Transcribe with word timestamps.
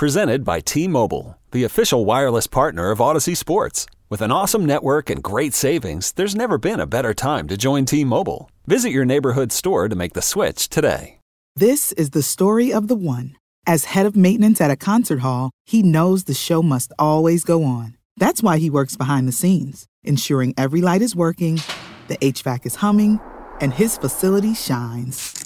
Presented 0.00 0.44
by 0.46 0.60
T 0.60 0.88
Mobile, 0.88 1.36
the 1.50 1.64
official 1.64 2.06
wireless 2.06 2.46
partner 2.46 2.90
of 2.90 3.00
Audacy 3.00 3.36
Sports. 3.36 3.84
With 4.08 4.22
an 4.22 4.32
awesome 4.32 4.64
network 4.64 5.10
and 5.10 5.22
great 5.22 5.52
savings, 5.52 6.12
there's 6.12 6.34
never 6.34 6.56
been 6.56 6.80
a 6.80 6.86
better 6.86 7.12
time 7.12 7.46
to 7.48 7.58
join 7.58 7.84
T 7.84 8.02
Mobile. 8.02 8.50
Visit 8.66 8.92
your 8.92 9.04
neighborhood 9.04 9.52
store 9.52 9.90
to 9.90 9.94
make 9.94 10.14
the 10.14 10.22
switch 10.22 10.70
today. 10.70 11.18
This 11.54 11.92
is 11.92 12.10
the 12.10 12.22
story 12.22 12.72
of 12.72 12.88
the 12.88 12.94
one. 12.94 13.36
As 13.66 13.92
head 13.92 14.06
of 14.06 14.16
maintenance 14.16 14.58
at 14.62 14.70
a 14.70 14.74
concert 14.74 15.18
hall, 15.18 15.50
he 15.66 15.82
knows 15.82 16.24
the 16.24 16.32
show 16.32 16.62
must 16.62 16.94
always 16.98 17.44
go 17.44 17.62
on. 17.62 17.98
That's 18.16 18.42
why 18.42 18.56
he 18.56 18.70
works 18.70 18.96
behind 18.96 19.28
the 19.28 19.32
scenes, 19.32 19.84
ensuring 20.02 20.54
every 20.56 20.80
light 20.80 21.02
is 21.02 21.14
working, 21.14 21.60
the 22.08 22.16
HVAC 22.16 22.64
is 22.64 22.76
humming, 22.76 23.20
and 23.60 23.74
his 23.74 23.98
facility 23.98 24.54
shines. 24.54 25.39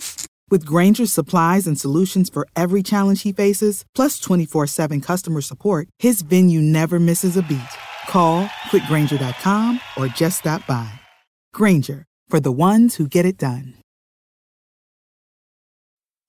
With 0.55 0.67
Grainger's 0.67 1.13
supplies 1.13 1.67
and 1.67 1.77
solutions 1.81 2.31
for 2.31 2.47
every 2.55 2.81
challenge 2.81 3.23
he 3.23 3.33
faces, 3.33 3.85
plus 3.93 4.21
24 4.21 4.69
7 4.69 5.01
customer 5.01 5.41
support, 5.41 5.89
his 5.99 6.23
venue 6.23 6.61
never 6.61 7.01
misses 7.01 7.37
a 7.37 7.43
beat. 7.43 7.75
Call 8.07 8.47
clickgrainger.com 8.71 9.81
or 9.97 10.07
just 10.07 10.39
stop 10.39 10.65
by. 10.69 10.89
Granger, 11.53 12.05
for 12.29 12.39
the 12.39 12.53
ones 12.53 12.95
who 12.95 13.09
get 13.09 13.27
it 13.27 13.37
done. 13.37 13.75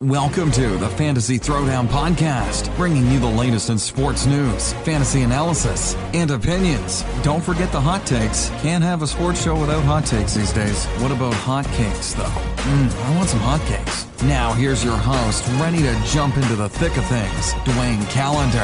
Welcome 0.02 0.52
to 0.54 0.76
the 0.78 0.90
Fantasy 0.90 1.38
Throwdown 1.38 1.88
Podcast, 1.88 2.76
bringing 2.78 3.06
you 3.12 3.20
the 3.20 3.28
latest 3.28 3.70
in 3.70 3.78
sports 3.78 4.26
news, 4.26 4.74
fantasy 4.84 5.22
analysis, 5.22 5.94
and 6.16 6.32
opinions. 6.32 7.06
Don't 7.22 7.44
forget 7.44 7.72
the 7.72 7.80
hot 7.80 8.08
takes. 8.08 8.50
Can't 8.62 8.84
have 8.84 9.04
a 9.04 9.08
sports 9.08 9.44
show 9.44 9.60
without 9.60 9.84
hot 9.84 10.06
takes 10.06 10.34
these 10.34 10.52
days. 10.52 10.86
What 11.00 11.12
about 11.12 11.36
hot 11.36 11.66
cakes, 11.66 12.14
though? 12.16 12.24
Mmm, 12.24 13.06
I 13.06 13.16
want 13.16 13.30
some 13.30 13.40
hot 13.40 13.62
cakes. 13.68 14.05
Now, 14.24 14.54
here's 14.54 14.84
your 14.84 14.96
host, 14.98 15.46
ready 15.60 15.80
to 15.80 16.02
jump 16.06 16.38
into 16.38 16.56
the 16.56 16.70
thick 16.70 16.96
of 16.98 17.06
things, 17.06 17.54
Dwayne 17.66 18.10
Calendar. 18.10 18.64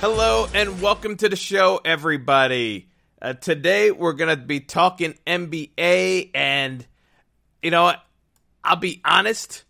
Hello 0.00 0.46
and 0.54 0.80
welcome 0.82 1.16
to 1.16 1.28
the 1.28 1.36
show, 1.36 1.80
everybody. 1.84 2.88
Uh, 3.20 3.32
today 3.32 3.90
we're 3.90 4.12
going 4.12 4.36
to 4.36 4.42
be 4.42 4.60
talking 4.60 5.14
NBA, 5.26 6.30
and 6.34 6.86
you 7.62 7.70
know? 7.70 7.94
I'll 8.62 8.76
be 8.76 9.00
honest, 9.04 9.64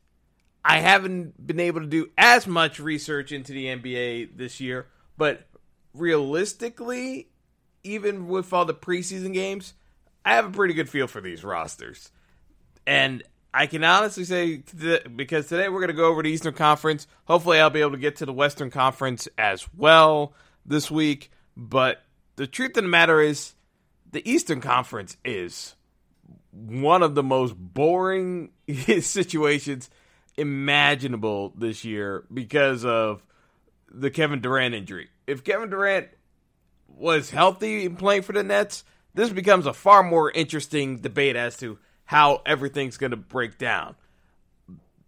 I 0.64 0.78
haven't 0.78 1.46
been 1.46 1.60
able 1.60 1.80
to 1.80 1.86
do 1.86 2.10
as 2.18 2.46
much 2.46 2.80
research 2.80 3.32
into 3.32 3.52
the 3.52 3.66
NBA 3.66 4.36
this 4.36 4.60
year, 4.60 4.88
but 5.16 5.46
realistically, 5.94 7.28
even 7.84 8.26
with 8.26 8.52
all 8.52 8.64
the 8.64 8.74
preseason 8.74 9.32
games, 9.32 9.74
I 10.24 10.34
have 10.34 10.46
a 10.46 10.50
pretty 10.50 10.74
good 10.74 10.88
feel 10.88 11.06
for 11.06 11.20
these 11.20 11.44
rosters. 11.44 12.10
And 12.86 13.22
I 13.52 13.66
can 13.66 13.82
honestly 13.82 14.24
say, 14.24 14.62
because 15.16 15.48
today 15.48 15.68
we're 15.68 15.80
going 15.80 15.88
to 15.88 15.94
go 15.94 16.06
over 16.06 16.22
the 16.22 16.30
Eastern 16.30 16.54
Conference. 16.54 17.06
Hopefully, 17.24 17.58
I'll 17.60 17.70
be 17.70 17.80
able 17.80 17.92
to 17.92 17.98
get 17.98 18.16
to 18.16 18.26
the 18.26 18.32
Western 18.32 18.70
Conference 18.70 19.28
as 19.36 19.66
well 19.76 20.34
this 20.64 20.90
week. 20.90 21.30
But 21.56 22.02
the 22.36 22.46
truth 22.46 22.76
of 22.76 22.84
the 22.84 22.88
matter 22.88 23.20
is, 23.20 23.54
the 24.12 24.28
Eastern 24.28 24.60
Conference 24.60 25.16
is 25.24 25.74
one 26.52 27.02
of 27.02 27.14
the 27.14 27.22
most 27.22 27.54
boring 27.56 28.50
situations 29.00 29.90
imaginable 30.36 31.52
this 31.56 31.84
year 31.84 32.24
because 32.32 32.84
of 32.84 33.22
the 33.90 34.10
Kevin 34.10 34.40
Durant 34.40 34.74
injury. 34.74 35.08
If 35.26 35.44
Kevin 35.44 35.70
Durant 35.70 36.08
was 36.86 37.30
healthy 37.30 37.86
and 37.86 37.98
playing 37.98 38.22
for 38.22 38.32
the 38.32 38.42
Nets, 38.42 38.84
this 39.14 39.30
becomes 39.30 39.66
a 39.66 39.72
far 39.72 40.02
more 40.02 40.30
interesting 40.30 40.98
debate 40.98 41.36
as 41.36 41.56
to 41.58 41.78
how 42.11 42.42
everything's 42.44 42.97
going 42.97 43.12
to 43.12 43.16
break 43.16 43.56
down. 43.56 43.94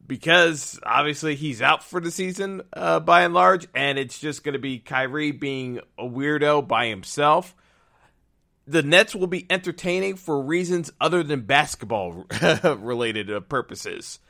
Because 0.07 0.79
obviously 0.85 1.35
he's 1.35 1.61
out 1.61 1.83
for 1.83 2.01
the 2.01 2.11
season 2.11 2.63
uh, 2.73 3.01
by 3.01 3.23
and 3.23 3.35
large, 3.35 3.67
and 3.75 3.99
it's 3.99 4.19
just 4.19 4.45
going 4.45 4.53
to 4.53 4.59
be 4.59 4.79
Kyrie 4.79 5.33
being 5.33 5.81
a 5.99 6.05
weirdo 6.05 6.69
by 6.69 6.87
himself 6.87 7.55
the 8.67 8.83
Nets 8.83 9.15
will 9.15 9.27
be 9.27 9.47
entertaining 9.51 10.17
for 10.17 10.41
reasons 10.41 10.93
other 11.01 11.23
than 11.23 11.41
basketball 11.41 12.27
related 12.65 13.31
uh, 13.31 13.41
purposes. 13.41 14.21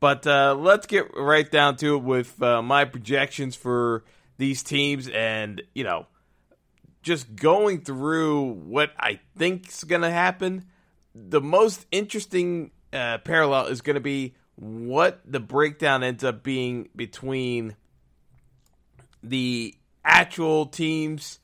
But 0.00 0.26
uh, 0.26 0.54
let's 0.58 0.86
get 0.86 1.16
right 1.16 1.50
down 1.50 1.76
to 1.76 1.96
it 1.96 2.02
with 2.02 2.40
uh, 2.42 2.62
my 2.62 2.84
projections 2.84 3.56
for 3.56 4.04
these 4.36 4.62
teams 4.62 5.08
and, 5.08 5.62
you 5.74 5.84
know, 5.84 6.06
just 7.02 7.34
going 7.34 7.80
through 7.80 8.52
what 8.52 8.90
I 8.98 9.20
think 9.36 9.68
is 9.68 9.84
going 9.84 10.02
to 10.02 10.10
happen. 10.10 10.66
The 11.26 11.40
most 11.40 11.86
interesting 11.90 12.70
uh, 12.92 13.18
parallel 13.18 13.66
is 13.66 13.80
going 13.80 13.94
to 13.94 14.00
be 14.00 14.34
what 14.54 15.20
the 15.24 15.40
breakdown 15.40 16.02
ends 16.02 16.24
up 16.24 16.42
being 16.42 16.88
between 16.94 17.76
the 19.22 19.74
actual 20.04 20.66
teams 20.66 21.38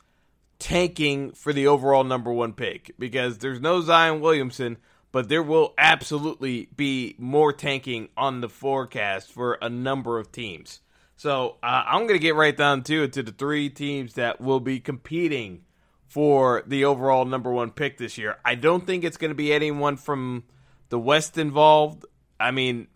tanking 0.59 1.33
for 1.33 1.53
the 1.53 1.67
overall 1.67 2.05
number 2.05 2.33
one 2.33 2.53
pick 2.53 2.93
because 2.99 3.39
there's 3.39 3.61
no 3.61 3.81
Zion 3.81 4.21
Williamson, 4.21 4.79
but 5.13 5.29
there 5.29 5.43
will 5.43 5.75
absolutely 5.77 6.69
be 6.75 7.15
more 7.19 7.53
tanking 7.53 8.09
on 8.17 8.41
the 8.41 8.49
forecast 8.49 9.31
for 9.31 9.59
a 9.61 9.69
number 9.69 10.19
of 10.19 10.33
teams. 10.33 10.81
So 11.17 11.57
uh, 11.63 11.85
I'm 11.87 12.03
going 12.03 12.19
to 12.19 12.19
get 12.19 12.35
right 12.35 12.57
down 12.57 12.83
to 12.85 13.05
it 13.05 13.13
to 13.15 13.23
the 13.23 13.33
three 13.33 13.69
teams 13.69 14.15
that 14.15 14.41
will 14.41 14.61
be 14.61 14.81
competing 14.81 15.65
for 16.15 16.63
the 16.65 16.85
overall 16.85 17.25
number 17.25 17.51
one 17.51 17.73
pick 17.73 17.99
this 17.99 18.17
year. 18.17 18.37
I 18.45 18.55
don't 18.55 18.87
think 18.87 19.03
it's 19.03 19.17
going 19.17 19.33
to 19.33 19.35
be 19.35 19.53
anyone 19.53 19.97
from 19.97 20.45
the 20.89 20.97
West 20.97 21.37
involved. 21.39 22.07
I 22.39 22.53
mean, 22.53 22.87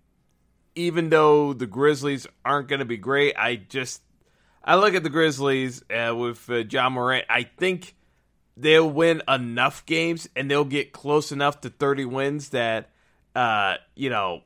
even 0.76 1.08
though 1.10 1.52
the 1.52 1.66
Grizzlies 1.66 2.28
aren't 2.44 2.68
going 2.68 2.78
to 2.78 2.84
be 2.84 2.96
great, 2.96 3.34
I 3.36 3.56
just 3.56 4.02
I 4.62 4.76
look 4.76 4.94
at 4.94 5.02
the 5.02 5.10
Grizzlies 5.10 5.82
uh, 5.90 6.14
with 6.14 6.48
uh, 6.48 6.62
Ja 6.70 6.90
Morant. 6.90 7.24
I 7.28 7.42
think 7.42 7.96
they'll 8.56 8.88
win 8.88 9.20
enough 9.26 9.84
games 9.84 10.28
and 10.36 10.48
they'll 10.48 10.64
get 10.64 10.92
close 10.92 11.32
enough 11.32 11.60
to 11.62 11.70
30 11.70 12.04
wins 12.04 12.50
that, 12.50 12.90
uh, 13.34 13.78
you 13.96 14.10
know, 14.10 14.42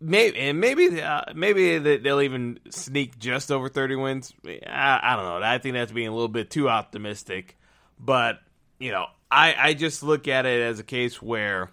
maybe 0.00 0.38
and 0.38 0.60
maybe 0.60 1.02
uh, 1.02 1.22
maybe 1.34 1.78
they'll 1.78 2.20
even 2.20 2.58
sneak 2.70 3.18
just 3.18 3.50
over 3.50 3.68
30 3.68 3.96
wins. 3.96 4.32
I, 4.44 5.00
I, 5.02 5.16
don't 5.16 5.24
know. 5.24 5.46
I 5.46 5.58
think 5.58 5.74
that's 5.74 5.92
being 5.92 6.08
a 6.08 6.12
little 6.12 6.28
bit 6.28 6.50
too 6.50 6.68
optimistic. 6.68 7.56
But, 7.98 8.40
you 8.78 8.90
know, 8.90 9.06
I, 9.30 9.54
I 9.58 9.74
just 9.74 10.02
look 10.02 10.28
at 10.28 10.46
it 10.46 10.60
as 10.60 10.78
a 10.78 10.84
case 10.84 11.20
where 11.22 11.70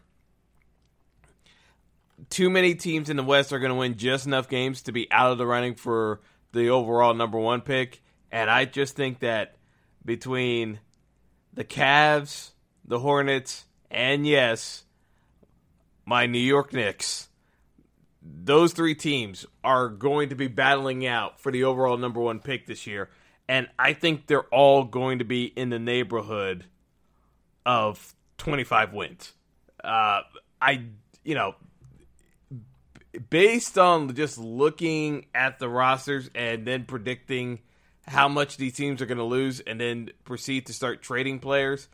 too 2.30 2.50
many 2.50 2.76
teams 2.76 3.10
in 3.10 3.18
the 3.18 3.24
West 3.24 3.52
are 3.52 3.60
going 3.60 3.72
to 3.72 3.76
win 3.76 3.98
just 3.98 4.26
enough 4.26 4.48
games 4.48 4.84
to 4.84 4.92
be 4.92 5.12
out 5.12 5.32
of 5.32 5.38
the 5.38 5.46
running 5.46 5.76
for– 5.76 6.22
the 6.54 6.70
overall 6.70 7.14
number 7.14 7.38
one 7.38 7.62
pick. 7.62 8.02
And 8.32 8.50
I 8.50 8.66
just 8.66 8.96
think 8.96 9.20
that 9.20 9.56
between 10.06 10.80
the 11.54 11.64
Cavs, 11.64 12.52
the 12.86 13.00
Hornets, 13.00 13.66
and 13.92 14.26
yes, 14.26 14.86
my 16.06 16.26
New 16.26 16.40
York 16.40 16.74
Knicks, 16.74 17.28
those 18.24 18.74
three 18.74 18.96
teams 18.96 19.46
are 19.64 19.90
going 19.90 20.30
to 20.30 20.36
be 20.36 20.48
battling 20.48 21.06
out 21.06 21.40
for 21.40 21.52
the 21.52 21.66
overall 21.66 21.98
number 21.98 22.20
one 22.20 22.40
pick 22.40 22.68
this 22.68 22.88
year. 22.88 23.10
And 23.48 23.68
I 23.78 23.94
think 23.94 24.28
they're 24.28 24.44
all 24.44 24.86
going 24.86 25.20
to 25.20 25.26
be 25.26 25.46
in 25.46 25.70
the 25.70 25.80
neighborhood 25.80 26.66
of 27.66 28.16
25 28.38 28.94
wins. 28.94 29.34
Uh, 29.84 30.22
I, 30.62 30.86
you 31.24 31.36
know, 31.36 31.56
based 33.30 33.78
on 33.78 34.14
just 34.16 34.38
looking 34.38 35.26
at 35.36 35.60
the 35.60 35.68
rosters 35.68 36.30
and 36.34 36.66
then 36.66 36.86
predicting 36.86 37.60
how 38.08 38.28
much 38.28 38.58
these 38.58 38.74
teams 38.74 39.02
are 39.02 39.06
going 39.06 39.18
to 39.18 39.24
lose 39.24 39.60
and 39.60 39.80
then 39.80 40.10
proceed 40.24 40.68
to 40.68 40.74
start 40.74 41.02
trading 41.02 41.40
players, 41.40 41.88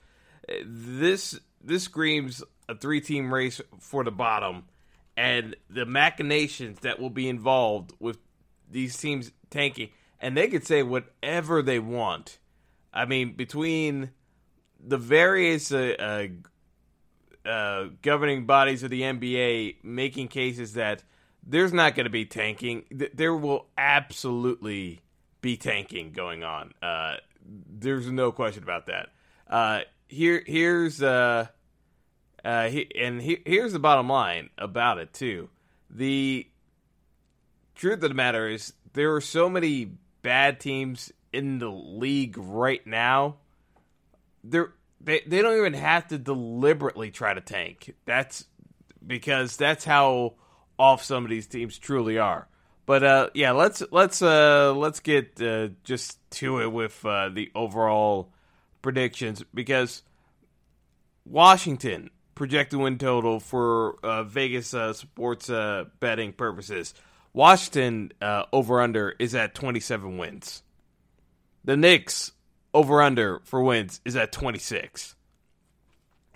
this 0.66 1.40
this 1.62 1.84
screams 1.84 2.44
a 2.68 2.76
three 2.76 3.02
team 3.02 3.34
race 3.34 3.60
for 3.80 4.04
the 4.04 4.12
bottom 4.12 4.64
and 5.20 5.54
the 5.70 5.86
machinations 5.86 6.80
that 6.80 6.98
will 6.98 7.10
be 7.10 7.28
involved 7.28 7.92
with 8.00 8.18
these 8.72 8.96
teams 8.96 9.32
tanking 9.50 9.90
and 10.22 10.38
they 10.38 10.48
could 10.48 10.66
say 10.66 10.82
whatever 10.82 11.62
they 11.62 11.78
want. 11.78 12.40
I 12.94 13.04
mean, 13.04 13.34
between 13.34 14.12
the 14.82 14.98
various 14.98 15.74
uh, 15.74 16.30
uh, 17.46 17.48
uh, 17.48 17.90
governing 18.02 18.46
bodies 18.46 18.82
of 18.82 18.92
the 18.92 19.02
NBA 19.02 19.84
making 19.84 20.30
cases 20.30 20.74
that 20.74 21.04
there's 21.46 21.74
not 21.74 21.96
going 21.96 22.06
to 22.06 22.10
be 22.10 22.26
tanking. 22.26 22.86
There 23.14 23.36
will 23.36 23.68
absolutely 23.78 25.02
be 25.42 25.58
tanking 25.58 26.14
going 26.14 26.46
on. 26.46 26.74
Uh, 26.82 27.16
there's 27.46 28.10
no 28.10 28.32
question 28.32 28.64
about 28.64 28.86
that. 28.86 29.10
Uh, 29.50 29.82
here, 30.08 30.44
here's 30.48 31.02
uh, 32.44 32.70
he, 32.70 32.90
and 33.00 33.22
he, 33.22 33.42
here's 33.46 33.74
the 33.74 33.80
bottom 33.80 34.10
line 34.10 34.50
about 34.58 34.98
it 34.98 35.14
too. 35.14 35.50
The 35.90 36.48
truth 37.76 38.04
of 38.04 38.10
the 38.10 38.14
matter 38.14 38.48
is 38.48 38.74
there 38.94 39.16
are 39.16 39.22
so 39.22 39.50
many 39.50 39.92
bad 40.22 40.60
teams 40.60 41.12
in 41.34 41.60
the 41.60 41.70
league 41.70 42.38
right 42.38 42.86
now. 42.86 43.38
They're 44.44 44.74
they 45.02 45.22
they 45.26 45.42
don't 45.42 45.58
even 45.58 45.74
have 45.74 46.08
to 46.10 46.18
deliberately 46.18 47.12
try 47.12 47.34
to 47.34 47.42
tank. 47.42 47.96
That's 48.06 48.46
because 49.06 49.58
that's 49.58 49.86
how 49.86 50.36
off 50.78 51.04
some 51.04 51.24
of 51.24 51.30
these 51.30 51.48
teams 51.48 51.78
truly 51.78 52.18
are. 52.18 52.48
But 52.86 53.04
uh, 53.04 53.30
yeah, 53.34 53.52
let's 53.52 53.84
let's 53.92 54.22
uh, 54.22 54.74
let's 54.76 55.00
get 55.00 55.42
uh, 55.42 55.70
just 55.84 56.18
to 56.32 56.62
it 56.62 56.72
with 56.72 57.06
uh, 57.06 57.30
the 57.30 57.52
overall 57.54 58.32
predictions 58.82 59.44
because 59.54 60.04
Washington 61.26 62.10
projected 62.40 62.80
win 62.80 62.98
total 62.98 63.42
for 63.42 63.98
uh, 64.02 64.24
Vegas 64.24 64.74
uh, 64.74 64.94
sports 64.94 65.50
uh, 65.50 65.84
betting 66.00 66.32
purposes. 66.32 66.94
Washington 67.34 68.14
uh, 68.22 68.46
over 68.54 68.80
under 68.80 69.14
is 69.20 69.36
at 69.36 69.54
27 69.54 70.18
wins. 70.18 70.64
The 71.66 71.76
Knicks 71.76 72.32
over 72.74 73.02
under 73.02 73.42
for 73.44 73.62
wins 73.62 74.00
is 74.06 74.16
at 74.16 74.32
26. 74.32 75.16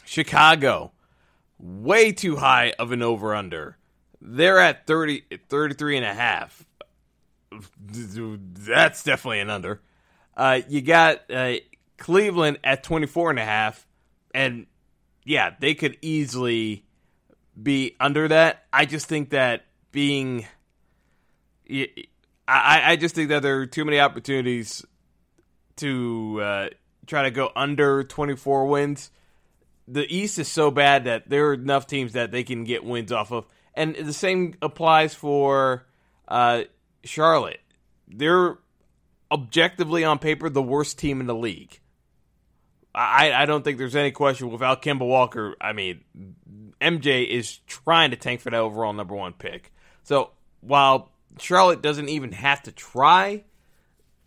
Chicago 0.04 0.92
way 1.58 2.12
too 2.12 2.36
high 2.36 2.74
of 2.78 2.92
an 2.92 3.02
over 3.02 3.34
under. 3.34 3.78
They're 4.22 4.60
at 4.60 4.86
30 4.86 5.24
33 5.48 5.98
and 5.98 6.06
a 6.06 6.14
half. 6.14 6.66
That's 7.80 9.04
definitely 9.06 9.40
an 9.40 9.50
under. 9.50 9.82
Uh, 10.36 10.60
you 10.68 10.82
got 10.82 11.32
uh, 11.32 11.54
Cleveland 11.98 12.60
at 12.62 12.84
24 12.84 13.30
and 13.30 13.40
a 13.40 13.46
half 13.46 13.88
and 14.34 14.66
yeah, 15.26 15.52
they 15.60 15.74
could 15.74 15.98
easily 16.02 16.86
be 17.62 17.96
under 18.00 18.28
that. 18.28 18.66
I 18.72 18.86
just 18.86 19.08
think 19.08 19.30
that 19.32 19.66
being, 19.92 20.46
I, 22.48 22.82
I 22.86 22.96
just 22.96 23.16
think 23.16 23.30
that 23.30 23.42
there 23.42 23.60
are 23.60 23.66
too 23.66 23.86
many 23.86 24.00
opportunities 24.00 24.86
to 25.78 26.42
uh, 26.42 26.70
try 27.06 27.24
to 27.24 27.32
go 27.32 27.52
under 27.56 28.04
24 28.04 28.68
wins. 28.68 29.12
The 29.88 30.06
East 30.14 30.40
is 30.40 30.48
so 30.48 30.72
bad 30.72 31.06
that 31.06 31.30
there 31.30 31.48
are 31.48 31.54
enough 31.54 31.88
teams 31.88 32.14
that 32.14 32.32
they 32.32 32.44
can 32.44 32.64
get 32.64 32.84
wins 32.84 33.12
off 33.12 33.32
of. 33.32 33.46
And 33.74 33.96
the 33.96 34.14
same 34.14 34.56
applies 34.62 35.14
for 35.14 35.86
uh, 36.28 36.64
Charlotte. 37.04 37.60
They're 38.08 38.58
objectively 39.32 40.04
on 40.04 40.20
paper 40.20 40.50
the 40.50 40.62
worst 40.62 41.00
team 41.00 41.20
in 41.20 41.28
the 41.28 41.36
league. 41.36 41.80
I, 42.96 43.34
I 43.34 43.46
don't 43.46 43.64
think 43.64 43.78
there's 43.78 43.96
any 43.96 44.12
question 44.12 44.52
without 44.52 44.82
Kemba 44.82 45.08
Walker. 45.08 45.56
I 45.60 45.74
mean, 45.74 46.02
MJ 46.80 47.28
is 47.28 47.58
trying 47.66 48.12
to 48.12 48.18
tank 48.18 48.42
for 48.42 48.52
that 48.52 48.60
overall 48.60 48.94
number 48.94 49.16
one 49.16 49.34
pick. 49.34 49.72
So 50.04 50.32
while 50.62 51.12
Charlotte 51.40 51.82
doesn't 51.82 52.10
even 52.10 52.34
have 52.34 52.62
to 52.64 52.72
try, 52.72 53.44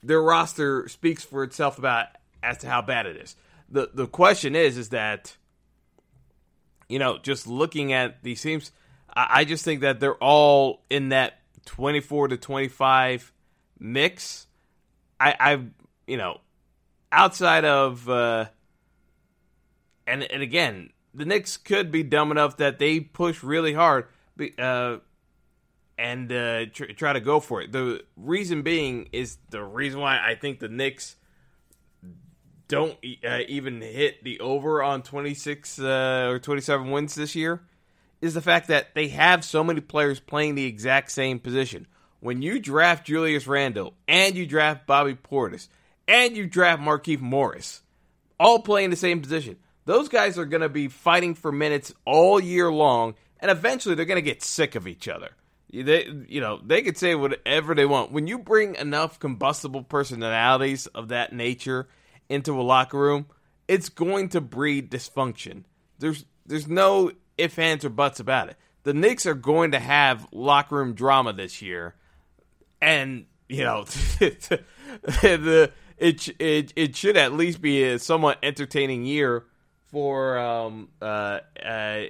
their 0.03 0.21
roster 0.21 0.89
speaks 0.89 1.23
for 1.23 1.45
itself 1.45 1.79
about 1.79 2.07
as 2.43 2.59
to 2.59 2.69
how 2.69 2.83
bad 2.83 3.07
it 3.07 3.17
is. 3.17 3.37
the 3.69 3.91
The 3.93 4.07
question 4.07 4.57
is, 4.57 4.77
is 4.77 4.89
that 4.91 5.37
you 6.89 6.99
know, 6.99 7.19
just 7.19 7.47
looking 7.47 7.93
at 7.93 8.23
these 8.23 8.41
teams, 8.41 8.71
I, 9.15 9.27
I 9.31 9.45
just 9.45 9.65
think 9.65 9.81
that 9.81 10.01
they're 10.01 10.15
all 10.15 10.83
in 10.91 11.11
that 11.11 11.39
twenty 11.65 12.01
four 12.01 12.29
to 12.29 12.37
twenty 12.37 12.69
five 12.69 13.33
mix. 13.79 14.47
I, 15.19 15.35
I, 15.41 15.61
you 16.07 16.17
know, 16.17 16.41
outside 17.11 17.65
of 17.65 18.09
uh, 18.09 18.47
and 20.07 20.23
and 20.23 20.43
again, 20.43 20.91
the 21.15 21.25
Knicks 21.25 21.57
could 21.57 21.91
be 21.91 22.03
dumb 22.03 22.31
enough 22.31 22.59
that 22.59 22.79
they 22.79 23.01
push 23.01 23.43
really 23.43 23.73
hard 23.73 24.07
uh, 24.59 24.99
and 25.99 26.33
uh, 26.33 26.67
tr- 26.67 26.93
try 26.97 27.13
to 27.13 27.21
go 27.21 27.41
for 27.41 27.63
it. 27.63 27.73
The 27.73 28.05
reason 28.17 28.63
being 28.63 29.09
is 29.13 29.39
the 29.51 29.65
reason 29.65 30.01
why 30.01 30.19
I 30.19 30.35
think 30.35 30.61
the 30.61 30.69
Knicks 30.69 31.17
don't 32.69 32.97
uh, 33.25 33.41
even 33.49 33.81
hit 33.81 34.23
the 34.25 34.41
over 34.41 34.83
on 34.83 35.03
26 35.03 35.79
uh, 35.79 36.29
or 36.31 36.39
27 36.39 36.91
wins 36.91 37.15
this 37.15 37.35
year 37.35 37.63
is 38.21 38.35
the 38.35 38.41
fact 38.41 38.69
that 38.69 38.95
they 38.95 39.09
have 39.09 39.45
so 39.45 39.63
many 39.63 39.81
players 39.81 40.21
playing 40.21 40.55
the 40.55 40.67
exact 40.67 41.13
same 41.13 41.39
position. 41.39 41.87
When 42.21 42.43
you 42.43 42.59
draft 42.59 43.07
Julius 43.07 43.47
Randle 43.47 43.95
and 44.09 44.35
you 44.35 44.47
draft 44.47 44.87
Bobby 44.87 45.15
Portis 45.15 45.69
and 46.09 46.37
you 46.37 46.47
draft 46.47 46.83
Markieff 46.83 47.21
Morris, 47.21 47.83
all 48.41 48.61
playing 48.61 48.91
the 48.91 48.97
same 48.97 49.21
position, 49.21 49.57
those 49.87 50.09
guys 50.09 50.37
are 50.37 50.45
going 50.45 50.61
to 50.61 50.69
be 50.69 50.89
fighting 50.89 51.35
for 51.35 51.51
minutes 51.51 51.95
all 52.05 52.39
year 52.39 52.71
long, 52.71 53.15
and 53.41 53.51
eventually 53.51 53.95
they're 53.95 54.05
going 54.05 54.17
to 54.17 54.23
get 54.23 54.43
sick 54.43 54.75
of 54.75 54.87
each 54.87 55.09
other. 55.09 55.31
They, 55.73 56.09
you 56.29 56.41
know, 56.41 56.61
they 56.63 56.83
could 56.83 56.99
say 56.99 57.15
whatever 57.15 57.75
they 57.75 57.87
want. 57.87 58.13
When 58.13 58.27
you 58.27 58.39
bring 58.39 58.75
enough 58.75 59.19
combustible 59.19 59.83
personalities 59.83 60.87
of 60.89 61.09
that 61.09 61.33
nature 61.33 61.89
into 62.29 62.61
a 62.61 62.63
locker 62.63 62.99
room, 62.99 63.27
it's 63.69 63.89
going 63.89 64.29
to 64.31 64.41
breed 64.41 64.91
dysfunction. 64.91 65.65
There's, 65.99 66.25
there's 66.45 66.69
no 66.69 67.13
ifs, 67.39 67.59
ands, 67.59 67.85
or 67.85 67.91
buts 67.91 68.21
about 68.21 68.49
it. 68.49 68.57
The 68.83 68.95
Knicks 68.95 69.27
are 69.27 69.35
going 69.35 69.73
to 69.73 69.81
have 69.81 70.27
locker 70.33 70.77
room 70.77 70.95
drama 70.95 71.33
this 71.33 71.61
year, 71.63 71.95
and 72.81 73.27
you 73.49 73.65
know, 73.65 73.85
the 74.21 75.73
it 75.99 76.29
it 76.41 76.73
it 76.77 76.95
should 76.95 77.17
at 77.17 77.33
least 77.33 77.61
be 77.61 77.83
a 77.83 77.99
somewhat 77.99 78.39
entertaining 78.45 79.05
year 79.05 79.45
for 79.91 80.39
um, 80.39 80.89
uh, 81.01 81.41
uh, 81.65 82.03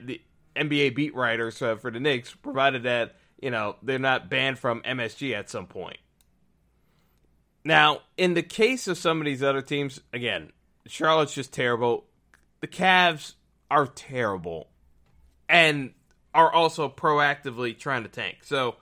the 0.00 0.20
NBA 0.56 0.94
beat 0.94 1.14
writers 1.14 1.60
uh, 1.60 1.76
for 1.76 1.90
the 1.90 2.00
Knicks, 2.00 2.34
provided 2.34 2.84
that 2.84 3.16
you 3.40 3.50
know 3.50 3.76
they're 3.82 3.98
not 3.98 4.30
banned 4.30 4.58
from 4.58 4.82
MSG 4.82 5.34
at 5.34 5.50
some 5.50 5.66
point. 5.66 5.98
Now, 7.64 8.00
in 8.16 8.34
the 8.34 8.42
case 8.42 8.88
of 8.88 8.98
some 8.98 9.20
of 9.20 9.24
these 9.24 9.42
other 9.42 9.62
teams, 9.62 10.00
again, 10.12 10.52
Charlotte's 10.86 11.34
just 11.34 11.52
terrible. 11.52 12.04
The 12.60 12.68
Cavs 12.68 13.34
are 13.70 13.86
terrible, 13.86 14.68
and 15.48 15.92
are 16.34 16.52
also 16.52 16.88
proactively 16.88 17.78
trying 17.78 18.02
to 18.02 18.08
tank. 18.08 18.38
So, 18.42 18.76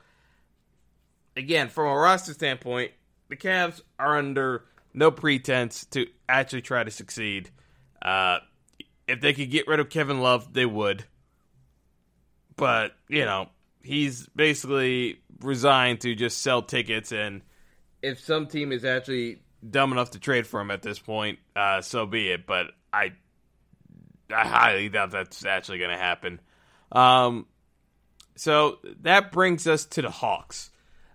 again, 1.37 1.69
from 1.69 1.87
a 1.87 1.95
roster 1.97 2.33
standpoint, 2.33 2.93
the 3.29 3.37
Cavs 3.37 3.81
are 3.99 4.19
under 4.19 4.65
no 4.95 5.11
pretense 5.11 5.85
to 5.87 6.07
actually 6.29 6.63
try 6.63 6.83
to 6.85 6.91
succeed. 6.91 7.51
Uh, 8.03 8.39
if 9.07 9.21
they 9.21 9.33
could 9.33 9.51
get 9.51 9.67
rid 9.67 9.81
of 9.81 9.89
Kevin 9.89 10.21
Love, 10.21 10.53
they 10.53 10.67
would. 10.67 11.05
But, 12.57 12.93
you 13.09 13.25
know, 13.25 13.49
he's 13.83 14.27
basically 14.29 15.21
resigned 15.41 16.01
to 16.03 16.15
just 16.15 16.39
sell 16.39 16.63
tickets. 16.63 17.13
And 17.13 17.43
if 18.03 18.21
some 18.21 18.47
team 18.47 18.73
is 18.73 18.85
actually 18.85 19.43
dumb 19.69 19.93
enough 19.93 20.11
to 20.13 20.19
trade 20.19 20.47
for 20.47 20.61
him 20.61 20.71
at 20.71 20.83
this 20.83 20.99
point, 20.99 21.39
uh, 21.57 21.81
so 21.81 22.07
be 22.07 22.31
it. 22.31 22.47
But 22.47 22.67
I, 22.93 23.13
I 24.35 24.47
highly 24.47 24.89
doubt 24.89 25.13
that's 25.13 25.45
actually 25.45 25.79
going 25.79 25.91
to 25.91 25.99
happen. 25.99 26.41
Um, 26.91 27.47
so 28.37 28.79
that 29.03 29.33
brings 29.33 29.67
us 29.67 29.85
to 29.87 30.03
the 30.03 30.11
Hawks. 30.11 30.71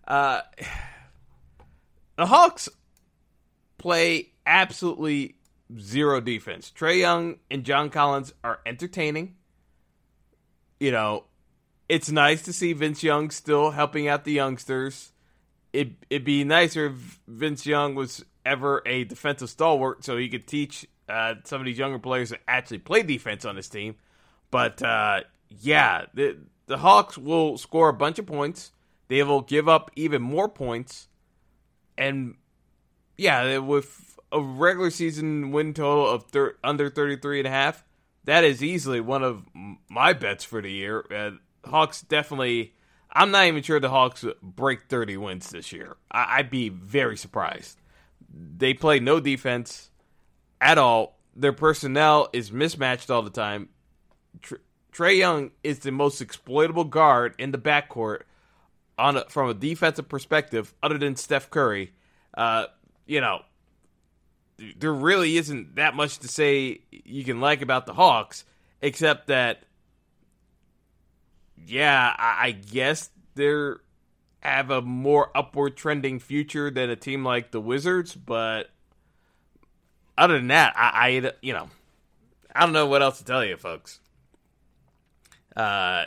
Uh, 0.07 0.41
the 2.17 2.25
Hawks 2.25 2.69
play 3.77 4.31
absolutely 4.45 5.36
zero 5.80 6.21
defense. 6.21 6.71
Trae 6.76 7.00
Young 7.00 7.38
and 7.50 7.64
John 7.64 7.90
Collins 7.90 8.33
are 8.44 8.59
entertaining. 8.66 9.36
You 10.80 10.92
know, 10.92 11.26
it's 11.90 12.12
nice 12.12 12.42
to 12.44 12.54
see 12.54 12.74
Vince 12.74 13.04
Young 13.04 13.30
still 13.30 13.71
helping 13.71 14.07
out 14.07 14.26
the 14.26 14.31
youngsters. 14.31 15.12
It, 15.74 15.92
it'd 16.09 16.26
be 16.26 16.44
nicer 16.44 16.88
if 16.88 17.19
Vince 17.28 17.66
Young 17.66 17.95
was 17.95 18.24
ever 18.45 18.81
a 18.86 19.04
defensive 19.04 19.50
stalwart 19.50 20.04
so 20.04 20.18
he 20.18 20.30
could 20.30 20.47
teach 20.47 20.88
uh, 21.09 21.36
some 21.44 21.62
of 21.62 21.66
these 21.66 21.78
younger 21.78 22.00
players 22.00 22.30
to 22.30 22.40
actually 22.47 22.80
play 22.80 23.04
defense 23.04 23.45
on 23.45 23.56
his 23.56 23.69
team. 23.69 23.95
But 24.52 24.81
uh, 24.81 25.21
yeah, 25.50 26.06
the, 26.14 26.38
the 26.68 26.78
Hawks 26.78 27.18
will 27.18 27.57
score 27.57 27.90
a 27.90 27.94
bunch 27.94 28.19
of 28.19 28.26
points. 28.26 28.71
They 29.07 29.24
will 29.24 29.42
give 29.42 29.68
up 29.69 29.92
even 29.95 30.21
more 30.21 30.50
points. 30.50 31.07
And 31.97 32.36
yeah, 33.18 33.57
with 33.57 34.06
a 34.31 34.41
regular 34.41 34.89
season 34.89 35.51
win 35.51 35.73
total 35.73 36.07
of 36.07 36.25
thir- 36.25 36.57
under 36.63 36.89
33 36.89 37.39
and 37.39 37.47
a 37.47 37.51
half, 37.51 37.83
that 38.25 38.43
is 38.43 38.61
easily 38.63 38.99
one 38.99 39.23
of 39.23 39.45
my 39.89 40.13
bets 40.13 40.43
for 40.43 40.61
the 40.61 40.71
year. 40.71 41.05
Uh, 41.13 41.31
Hawks 41.69 42.01
definitely. 42.01 42.73
I'm 43.11 43.31
not 43.31 43.45
even 43.45 43.63
sure 43.63 43.79
the 43.79 43.89
Hawks 43.89 44.25
break 44.41 44.83
30 44.89 45.17
wins 45.17 45.49
this 45.49 45.71
year. 45.71 45.95
I- 46.11 46.37
I'd 46.39 46.49
be 46.49 46.69
very 46.69 47.17
surprised. 47.17 47.79
They 48.29 48.73
play 48.73 48.99
no 48.99 49.19
defense 49.19 49.89
at 50.59 50.77
all. 50.77 51.17
Their 51.35 51.53
personnel 51.53 52.29
is 52.33 52.51
mismatched 52.51 53.09
all 53.09 53.21
the 53.21 53.29
time. 53.29 53.69
Tr- 54.41 54.55
Trae 54.91 55.17
Young 55.17 55.51
is 55.63 55.79
the 55.79 55.91
most 55.91 56.21
exploitable 56.21 56.83
guard 56.83 57.35
in 57.37 57.51
the 57.51 57.57
backcourt 57.57 58.21
on 58.97 59.17
a, 59.17 59.25
from 59.29 59.49
a 59.49 59.53
defensive 59.53 60.09
perspective, 60.09 60.73
other 60.83 60.97
than 60.97 61.15
Steph 61.15 61.49
Curry. 61.49 61.93
Uh, 62.35 62.65
you 63.05 63.21
know, 63.21 63.41
there 64.78 64.94
really 64.94 65.37
isn't 65.37 65.76
that 65.76 65.95
much 65.95 66.19
to 66.19 66.28
say 66.28 66.81
you 66.92 67.23
can 67.23 67.40
like 67.40 67.61
about 67.61 67.85
the 67.85 67.94
Hawks, 67.94 68.45
except 68.81 69.28
that, 69.28 69.64
yeah, 71.66 72.14
I, 72.18 72.47
I 72.47 72.52
guess 72.52 73.09
they're 73.35 73.81
have 74.40 74.69
a 74.69 74.81
more 74.81 75.31
upward 75.35 75.76
trending 75.76 76.19
future 76.19 76.69
than 76.71 76.90
a 76.90 76.95
team 76.95 77.23
like 77.23 77.52
the 77.52 77.59
Wizards, 77.59 78.16
but 78.16 78.69
other 80.18 80.37
than 80.37 80.47
that, 80.47 80.73
I, 80.78 80.92
I 81.23 81.31
you 81.42 81.54
know, 81.54 81.69
I 82.56 82.61
don't 82.61 82.73
know 82.73 82.87
what 82.87 83.02
else 83.02 83.18
to 83.19 83.26
tell 83.26 83.44
you, 83.44 83.57
folks. 83.57 83.99
Uh, 85.56 86.06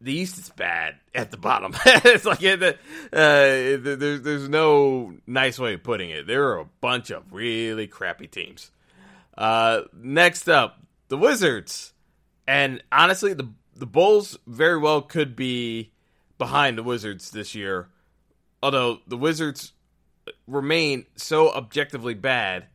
the 0.00 0.12
East 0.12 0.38
is 0.38 0.48
bad 0.50 0.96
at 1.14 1.30
the 1.30 1.36
bottom. 1.36 1.74
it's 1.86 2.24
like 2.24 2.44
uh, 2.44 2.74
there's 3.12 4.22
there's 4.22 4.48
no 4.48 5.14
nice 5.26 5.58
way 5.58 5.74
of 5.74 5.82
putting 5.82 6.10
it. 6.10 6.26
There 6.26 6.48
are 6.48 6.60
a 6.60 6.68
bunch 6.80 7.10
of 7.10 7.32
really 7.32 7.86
crappy 7.86 8.26
teams. 8.26 8.70
Uh, 9.36 9.82
next 9.92 10.48
up, 10.48 10.80
the 11.08 11.16
Wizards, 11.16 11.92
and 12.46 12.82
honestly, 12.92 13.34
the 13.34 13.48
the 13.74 13.86
Bulls 13.86 14.38
very 14.46 14.78
well 14.78 15.02
could 15.02 15.36
be 15.36 15.92
behind 16.38 16.78
the 16.78 16.82
Wizards 16.82 17.30
this 17.30 17.54
year. 17.54 17.88
Although 18.62 18.98
the 19.06 19.16
Wizards 19.16 19.72
remain 20.46 21.06
so 21.16 21.52
objectively 21.52 22.14
bad, 22.14 22.66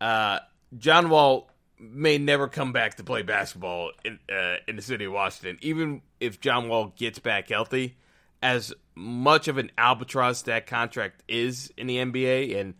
uh, 0.00 0.40
John 0.76 1.10
Wall 1.10 1.50
may 1.78 2.18
never 2.18 2.48
come 2.48 2.72
back 2.72 2.96
to 2.96 3.04
play 3.04 3.22
basketball 3.22 3.92
in 4.04 4.18
uh, 4.30 4.56
in 4.66 4.76
the 4.76 4.82
city 4.82 5.06
of 5.06 5.12
Washington. 5.12 5.58
Even 5.62 6.02
if 6.20 6.40
John 6.40 6.68
Wall 6.68 6.92
gets 6.96 7.18
back 7.18 7.48
healthy, 7.48 7.96
as 8.42 8.72
much 8.94 9.48
of 9.48 9.58
an 9.58 9.70
albatross 9.78 10.42
that 10.42 10.66
contract 10.66 11.22
is 11.28 11.72
in 11.76 11.86
the 11.86 11.96
NBA, 11.96 12.58
and 12.58 12.74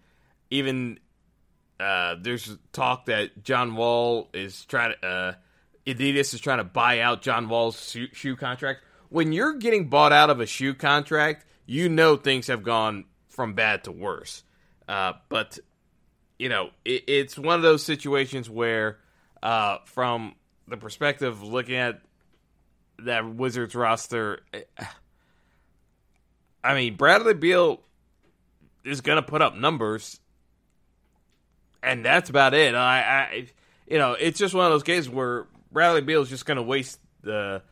even 0.51 0.99
uh, 1.81 2.17
there's 2.21 2.57
talk 2.73 3.07
that 3.07 3.43
John 3.43 3.77
Wall 3.77 4.29
is 4.33 4.65
trying 4.65 4.95
to 5.01 5.07
uh, 5.07 5.33
Adidas 5.87 6.35
is 6.35 6.41
trying 6.41 6.59
to 6.59 6.65
buy 6.65 7.01
out 7.01 7.23
John 7.23 7.49
Wall's 7.49 7.97
shoe, 8.13 8.37
contract. 8.37 8.83
When 9.09 9.33
you're 9.33 9.55
getting 9.55 9.89
bought 9.89 10.13
out 10.13 10.29
of 10.29 10.41
a 10.41 10.47
shoe 10.47 10.75
contract, 10.75 11.47
you 11.67 11.89
know 11.89 12.17
things 12.17 12.49
have 12.49 12.63
gone 12.63 13.07
from 13.29 13.55
bad 13.55 13.85
to 13.85 13.93
worse. 13.93 14.43
Uh, 14.87 15.15
but 15.29 15.59
you 16.39 16.49
know, 16.49 16.71
it, 16.85 17.05
it's 17.07 17.39
one 17.39 17.57
of 17.57 17.63
those 17.63 17.83
situations 17.83 18.51
where, 18.51 18.99
uh, 19.43 19.79
from 19.87 20.35
the 20.67 20.77
perspective 20.77 21.33
of 21.33 21.43
looking 21.43 21.77
at 21.77 22.03
that 23.01 23.29
Wizards 23.29 23.75
roster, 23.75 24.41
I 26.63 26.75
mean, 26.75 26.97
Bradley 26.97 27.35
Beal 27.35 27.81
is 28.85 29.01
going 29.01 29.17
to 29.17 29.23
put 29.23 29.43
up 29.43 29.55
numbers, 29.55 30.21
and 31.83 32.05
that's 32.05 32.31
about 32.31 32.55
it. 32.55 32.75
I, 32.75 33.01
I, 33.01 33.47
you 33.87 33.99
know, 33.99 34.13
it's 34.13 34.39
just 34.39 34.55
one 34.55 34.67
of 34.67 34.73
those 34.73 34.83
cases 34.83 35.09
where 35.09 35.47
Bradley 35.71 36.01
Beal 36.01 36.23
is 36.23 36.29
just 36.29 36.47
going 36.47 36.57
to 36.57 36.63
waste 36.63 37.01
the 37.23 37.63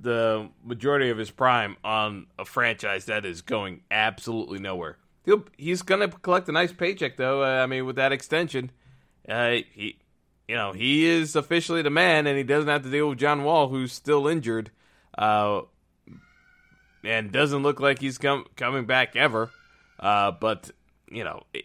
the 0.00 0.48
majority 0.62 1.08
of 1.10 1.16
his 1.16 1.30
prime 1.30 1.76
on 1.82 2.26
a 2.38 2.44
franchise 2.44 3.06
that 3.06 3.24
is 3.24 3.40
going 3.40 3.80
absolutely 3.90 4.58
nowhere. 4.58 4.98
He'll, 5.24 5.44
he's 5.56 5.80
going 5.80 6.00
to 6.02 6.08
collect 6.18 6.48
a 6.48 6.52
nice 6.52 6.72
paycheck, 6.72 7.16
though. 7.16 7.42
Uh, 7.42 7.62
I 7.62 7.66
mean, 7.66 7.86
with 7.86 7.96
that 7.96 8.12
extension, 8.12 8.70
uh, 9.26 9.56
he, 9.72 9.96
you 10.48 10.54
know, 10.54 10.72
he 10.72 11.06
is 11.06 11.36
officially 11.36 11.82
the 11.82 11.90
man, 11.90 12.26
and 12.26 12.36
he 12.36 12.44
doesn't 12.44 12.68
have 12.68 12.82
to 12.82 12.90
deal 12.90 13.08
with 13.08 13.18
John 13.18 13.44
Wall, 13.44 13.68
who's 13.68 13.92
still 13.92 14.26
injured, 14.28 14.70
uh, 15.16 15.62
and 17.02 17.32
doesn't 17.32 17.62
look 17.62 17.80
like 17.80 18.00
he's 18.00 18.18
com- 18.18 18.46
coming 18.56 18.86
back 18.86 19.16
ever. 19.16 19.50
Uh, 19.98 20.32
but 20.32 20.70
you 21.10 21.24
know, 21.24 21.42
it, 21.52 21.64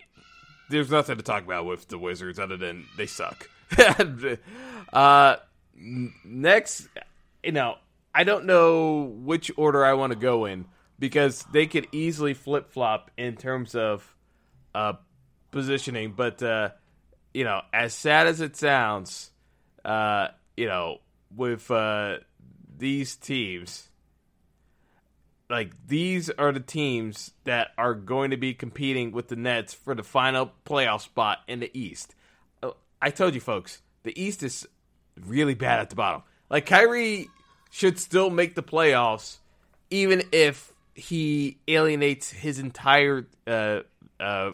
there's 0.70 0.90
nothing 0.90 1.18
to 1.18 1.24
talk 1.24 1.44
about 1.44 1.66
with 1.66 1.88
the 1.88 1.98
Wizards 1.98 2.40
other 2.40 2.58
than 2.58 2.86
they 2.98 3.06
suck. 3.06 3.50
uh, 4.94 5.36
next, 6.24 6.88
you 7.44 7.52
know, 7.52 7.76
I 8.14 8.24
don't 8.24 8.46
know 8.46 9.04
which 9.04 9.52
order 9.58 9.84
I 9.84 9.94
want 9.94 10.12
to 10.12 10.20
go 10.20 10.46
in 10.46 10.66
because 10.98 11.46
they 11.52 11.66
could 11.66 11.88
easily 11.92 12.34
flip 12.34 12.72
flop 12.72 13.12
in 13.18 13.36
terms 13.36 13.76
of 13.76 14.16
uh, 14.76 14.94
positioning. 15.52 16.14
But 16.16 16.42
uh, 16.44 16.70
you 17.34 17.44
know, 17.44 17.62
as 17.74 17.94
sad 17.94 18.28
as 18.28 18.42
it 18.42 18.56
sounds, 18.56 19.32
uh, 19.86 20.30
you 20.58 20.68
know, 20.68 21.00
with 21.36 21.70
uh, 21.70 22.18
these 22.78 23.16
teams, 23.16 23.90
like 25.50 25.72
these 25.88 26.30
are 26.30 26.52
the 26.52 26.60
teams 26.60 27.32
that 27.44 27.70
are 27.78 27.94
going 27.94 28.32
to 28.32 28.38
be 28.38 28.54
competing 28.54 29.12
with 29.12 29.28
the 29.28 29.36
Nets 29.36 29.74
for 29.74 29.96
the 29.96 30.04
final 30.04 30.52
playoff 30.66 31.02
spot 31.02 31.40
in 31.48 31.60
the 31.60 31.72
East. 31.78 32.16
Uh, 32.62 32.72
I 33.02 33.10
told 33.12 33.34
you, 33.34 33.42
folks, 33.42 33.82
the 34.04 34.20
East 34.22 34.44
is 34.44 34.68
really 35.26 35.56
bad 35.56 35.80
at 35.80 35.90
the 35.90 35.96
bottom. 35.96 36.24
Like 36.50 36.66
Kyrie 36.66 37.28
should 37.70 38.00
still 38.00 38.30
make 38.30 38.56
the 38.56 38.64
playoffs, 38.64 39.38
even 39.90 40.24
if 40.32 40.74
he 40.96 41.58
alienates 41.68 42.30
his 42.30 42.60
entire 42.60 43.28
uh, 43.48 43.82
uh, 44.20 44.52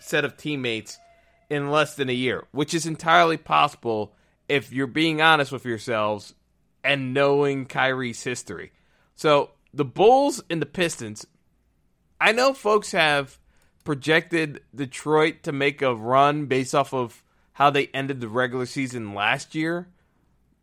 set 0.00 0.24
of 0.24 0.36
teammates 0.36 0.98
in 1.48 1.70
less 1.70 1.94
than 1.94 2.08
a 2.08 2.14
year, 2.14 2.46
which 2.52 2.74
is 2.74 2.86
entirely 2.86 3.36
possible 3.36 4.14
if 4.48 4.72
you're 4.72 4.86
being 4.86 5.20
honest 5.20 5.52
with 5.52 5.64
yourselves 5.64 6.34
and 6.82 7.12
knowing 7.12 7.66
Kyrie's 7.66 8.22
history. 8.22 8.72
So 9.14 9.50
the 9.72 9.84
Bulls 9.84 10.42
and 10.48 10.60
the 10.62 10.66
Pistons, 10.66 11.26
I 12.20 12.32
know 12.32 12.52
folks 12.52 12.92
have 12.92 13.38
projected 13.84 14.62
Detroit 14.74 15.42
to 15.44 15.52
make 15.52 15.82
a 15.82 15.94
run 15.94 16.46
based 16.46 16.74
off 16.74 16.92
of 16.92 17.22
how 17.52 17.70
they 17.70 17.86
ended 17.88 18.20
the 18.20 18.28
regular 18.28 18.66
season 18.66 19.14
last 19.14 19.54
year, 19.54 19.88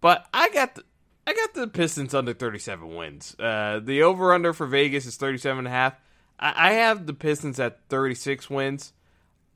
but 0.02 0.28
I 0.34 0.50
got 0.50 0.76
the, 0.76 0.84
I 1.26 1.34
got 1.34 1.54
the 1.54 1.68
Pistons 1.68 2.14
under 2.14 2.34
37 2.34 2.96
wins. 2.96 3.36
Uh, 3.40 3.80
the 3.84 4.04
over 4.04 4.34
under 4.34 4.54
for 4.54 4.68
Vegas 4.68 5.06
is 5.06 5.16
37 5.16 5.60
and 5.60 5.68
a 5.68 5.72
half. 5.72 5.96
I, 6.40 6.70
I 6.70 6.72
have 6.74 7.06
the 7.06 7.14
Pistons 7.14 7.60
at 7.60 7.80
36 7.90 8.50
wins. 8.50 8.94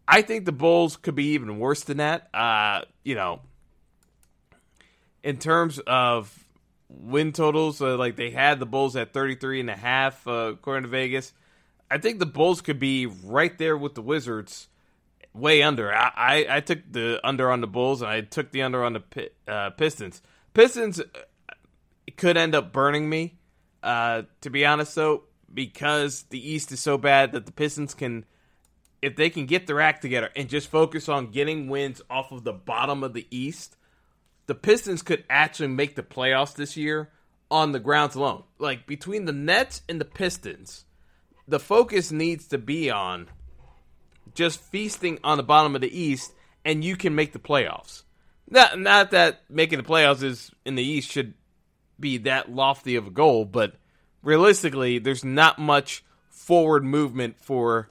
I 0.08 0.22
think 0.22 0.46
the 0.46 0.52
Bulls 0.52 0.96
could 0.96 1.16
be 1.16 1.34
even 1.34 1.60
worse 1.60 1.84
than 1.84 1.98
that. 1.98 2.34
Uh, 2.34 2.82
you 3.04 3.16
know, 3.16 3.42
in 5.24 5.38
terms 5.38 5.80
of 5.80 6.48
win 6.90 7.34
totals, 7.34 7.82
uh, 7.82 7.98
like 7.98 8.16
they 8.16 8.32
had 8.32 8.60
the 8.60 8.66
Bulls 8.66 8.96
at 8.96 9.14
33 9.14 9.60
and 9.62 9.70
a 9.70 9.76
half, 9.76 10.26
uh, 10.28 10.54
according 10.54 10.84
to 10.84 10.90
Vegas. 10.90 11.34
I 11.90 11.98
think 11.98 12.20
the 12.20 12.26
Bulls 12.26 12.62
could 12.62 12.80
be 12.80 13.06
right 13.06 13.58
there 13.58 13.78
with 13.78 13.96
the 13.96 14.02
Wizards, 14.02 14.68
way 15.34 15.62
under. 15.64 15.94
I, 15.94 16.12
I, 16.16 16.46
I 16.58 16.60
took 16.60 16.80
the 16.92 17.20
under 17.24 17.52
on 17.52 17.62
the 17.62 17.68
Bulls, 17.68 18.02
and 18.02 18.10
I 18.10 18.22
took 18.22 18.52
the 18.52 18.62
under 18.62 18.84
on 18.84 18.94
the 18.94 19.32
uh, 19.48 19.70
Pistons. 19.72 20.22
Pistons 20.54 21.02
could 22.18 22.38
end 22.38 22.56
up 22.56 22.74
burning 22.74 23.10
me. 23.10 23.38
Uh, 23.84 24.24
to 24.42 24.50
be 24.50 24.66
honest, 24.66 24.96
though, 24.96 25.24
because 25.54 26.24
the 26.24 26.52
East 26.52 26.72
is 26.72 26.80
so 26.80 26.98
bad 26.98 27.32
that 27.32 27.46
the 27.46 27.52
Pistons 27.52 27.94
can, 27.94 28.26
if 29.02 29.16
they 29.16 29.30
can 29.30 29.46
get 29.46 29.68
their 29.68 29.82
act 29.82 30.02
together 30.02 30.30
and 30.36 30.50
just 30.50 30.70
focus 30.70 31.08
on 31.08 31.32
getting 31.32 31.70
wins 31.70 32.02
off 32.10 32.32
of 32.32 32.44
the 32.44 32.54
bottom 32.54 33.04
of 33.04 33.14
the 33.14 33.28
East, 33.30 33.78
the 34.48 34.56
Pistons 34.56 35.02
could 35.02 35.24
actually 35.30 35.68
make 35.68 35.96
the 35.96 36.04
playoffs 36.04 36.56
this 36.56 36.78
year 36.78 37.12
on 37.52 37.72
the 37.72 37.80
grounds 37.80 38.16
alone. 38.16 38.44
Like 38.60 38.88
between 38.88 39.26
the 39.26 39.34
Nets 39.34 39.82
and 39.88 40.02
the 40.02 40.06
Pistons, 40.06 40.86
the 41.48 41.60
focus 41.60 42.12
needs 42.12 42.48
to 42.48 42.58
be 42.58 42.90
on 42.90 43.30
just 44.34 44.60
feasting 44.60 45.20
on 45.24 45.38
the 45.38 45.44
bottom 45.44 45.76
of 45.76 45.82
the 45.82 46.00
East, 46.00 46.34
and 46.66 46.84
you 46.84 46.96
can 46.96 47.16
make 47.16 47.34
the 47.34 47.40
playoffs. 47.40 48.04
Not, 48.50 48.80
not 48.80 49.12
that 49.12 49.42
making 49.50 49.78
the 49.78 49.84
playoffs 49.84 50.24
is 50.24 50.52
in 50.66 50.76
the 50.76 50.84
East 50.84 51.12
should 51.12 51.34
be 52.00 52.18
that 52.20 52.52
lofty 52.52 52.96
of 52.96 53.08
a 53.08 53.12
goal, 53.12 53.46
but 53.46 53.76
realistically, 54.22 55.00
there's 55.00 55.26
not 55.26 55.60
much 55.60 56.04
forward 56.30 56.84
movement 56.84 57.40
for 57.42 57.90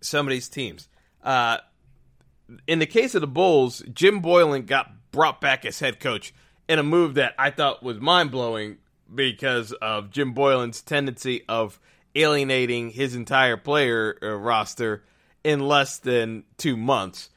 some 0.00 0.26
of 0.26 0.30
these 0.30 0.48
teams. 0.48 0.88
Uh, 1.22 1.58
in 2.66 2.78
the 2.78 2.86
case 2.86 3.14
of 3.14 3.20
the 3.20 3.26
Bulls, 3.26 3.82
Jim 3.92 4.22
Boylen 4.22 4.66
got 4.66 5.10
brought 5.10 5.40
back 5.40 5.64
as 5.64 5.80
head 5.80 6.00
coach 6.00 6.32
in 6.68 6.78
a 6.78 6.82
move 6.82 7.14
that 7.14 7.34
I 7.38 7.50
thought 7.50 7.82
was 7.82 8.00
mind 8.00 8.30
blowing 8.30 8.78
because 9.12 9.72
of 9.72 10.10
Jim 10.10 10.34
Boylen's 10.34 10.82
tendency 10.82 11.42
of 11.48 11.80
alienating 12.14 12.90
his 12.90 13.14
entire 13.14 13.56
player 13.56 14.16
uh, 14.22 14.34
roster 14.34 15.04
in 15.44 15.60
less 15.60 15.98
than 15.98 16.44
two 16.56 16.76
months. 16.76 17.30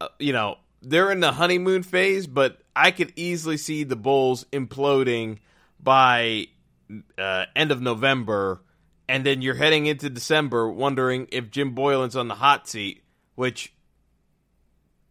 Uh, 0.00 0.08
you 0.18 0.32
know, 0.32 0.56
they're 0.82 1.10
in 1.10 1.20
the 1.20 1.32
honeymoon 1.32 1.82
phase, 1.82 2.26
but 2.26 2.60
I 2.74 2.90
could 2.90 3.12
easily 3.16 3.56
see 3.56 3.82
the 3.84 3.96
Bulls 3.96 4.44
imploding 4.52 5.38
by 5.80 6.46
uh, 7.18 7.46
end 7.56 7.72
of 7.72 7.80
November, 7.80 8.62
and 9.08 9.24
then 9.24 9.42
you're 9.42 9.54
heading 9.54 9.86
into 9.86 10.10
December 10.10 10.68
wondering 10.68 11.28
if 11.30 11.50
Jim 11.50 11.74
Boylen's 11.74 12.16
on 12.16 12.28
the 12.28 12.34
hot 12.34 12.68
seat. 12.68 13.02
Which, 13.34 13.74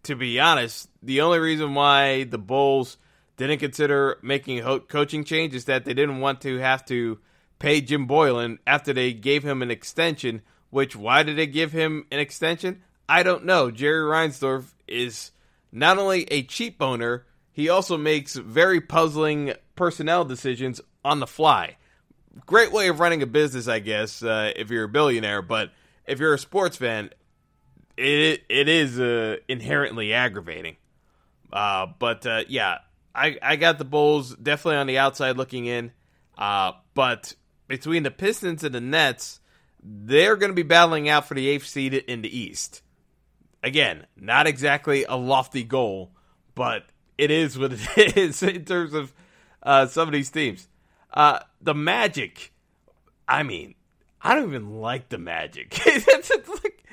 to 0.04 0.16
be 0.16 0.40
honest, 0.40 0.90
the 1.04 1.22
only 1.22 1.40
reason 1.40 1.76
why 1.76 2.24
the 2.24 2.38
Bulls 2.38 2.98
didn't 3.38 3.60
consider 3.60 4.18
making 4.22 4.60
a 4.60 4.80
coaching 4.80 5.24
change 5.24 5.54
is 5.54 5.66
that 5.66 5.86
they 5.86 5.94
didn't 5.94 6.20
want 6.20 6.42
to 6.42 6.58
have 6.58 6.84
to 6.86 7.20
pay 7.60 7.82
Jim 7.82 8.08
Boylen 8.08 8.58
after 8.66 8.94
they 8.94 9.14
gave 9.14 9.44
him 9.44 9.62
an 9.62 9.72
extension. 9.72 10.42
Which 10.72 10.96
why 10.96 11.24
did 11.24 11.38
they 11.38 11.48
give 11.48 11.72
him 11.72 12.06
an 12.12 12.20
extension? 12.20 12.82
I 13.08 13.24
don't 13.24 13.46
know. 13.46 13.70
Jerry 13.72 14.02
Reinsdorf 14.02 14.74
is 14.88 15.32
not 15.72 15.98
only 15.98 16.24
a 16.32 16.44
cheap 16.44 16.82
owner, 16.82 17.26
he 17.52 17.70
also 17.70 17.98
makes 17.98 18.36
very 18.36 18.82
puzzling 18.82 19.54
personnel 19.76 20.26
decisions 20.26 20.82
on 21.04 21.20
the 21.20 21.28
fly. 21.28 21.78
Great 22.46 22.72
way 22.72 22.90
of 22.90 23.00
running 23.00 23.22
a 23.22 23.26
business, 23.26 23.68
I 23.68 23.80
guess, 23.80 24.22
uh, 24.22 24.52
if 24.56 24.70
you're 24.70 24.84
a 24.84 24.90
billionaire. 24.90 25.42
But 25.42 25.72
if 26.06 26.20
you're 26.20 26.34
a 26.34 26.40
sports 26.40 26.78
fan, 26.78 27.12
it 27.98 28.44
it 28.50 28.68
is 28.68 29.00
uh, 29.00 29.38
inherently 29.48 30.14
aggravating. 30.14 30.78
Uh, 31.52 31.88
but 31.98 32.26
uh, 32.26 32.44
yeah, 32.48 32.80
I 33.14 33.38
I 33.42 33.56
got 33.56 33.78
the 33.78 33.86
Bulls 33.86 34.36
definitely 34.36 34.78
on 34.78 34.88
the 34.88 34.98
outside 34.98 35.38
looking 35.38 35.66
in. 35.66 35.92
Uh, 36.38 36.74
but 36.94 37.34
between 37.68 38.04
the 38.04 38.12
Pistons 38.12 38.64
and 38.64 38.76
the 38.76 38.82
Nets, 38.82 39.40
they're 39.82 40.36
going 40.36 40.52
to 40.52 40.56
be 40.56 40.64
battling 40.64 41.08
out 41.08 41.28
for 41.28 41.36
the 41.36 41.48
eighth 41.48 41.68
seed 41.68 41.94
in 41.94 42.22
the 42.22 42.38
East. 42.38 42.82
Again, 43.64 44.06
not 44.16 44.46
exactly 44.46 45.06
a 45.06 45.16
lofty 45.16 45.64
goal, 45.64 46.12
but 46.54 46.84
it 47.18 47.32
is 47.32 47.58
what 47.58 47.74
it 47.74 48.18
is 48.18 48.44
in 48.44 48.66
terms 48.66 48.94
of 48.94 49.14
uh, 49.64 49.88
some 49.88 50.08
of 50.08 50.14
these 50.14 50.30
teams. 50.30 50.68
Uh, 51.16 51.40
the 51.62 51.74
Magic, 51.74 52.52
I 53.28 53.44
mean, 53.44 53.76
I 54.22 54.36
don't 54.36 54.50
even 54.50 54.82
like 54.82 55.10
the 55.10 55.18
Magic. 55.18 55.80
like, 55.86 56.84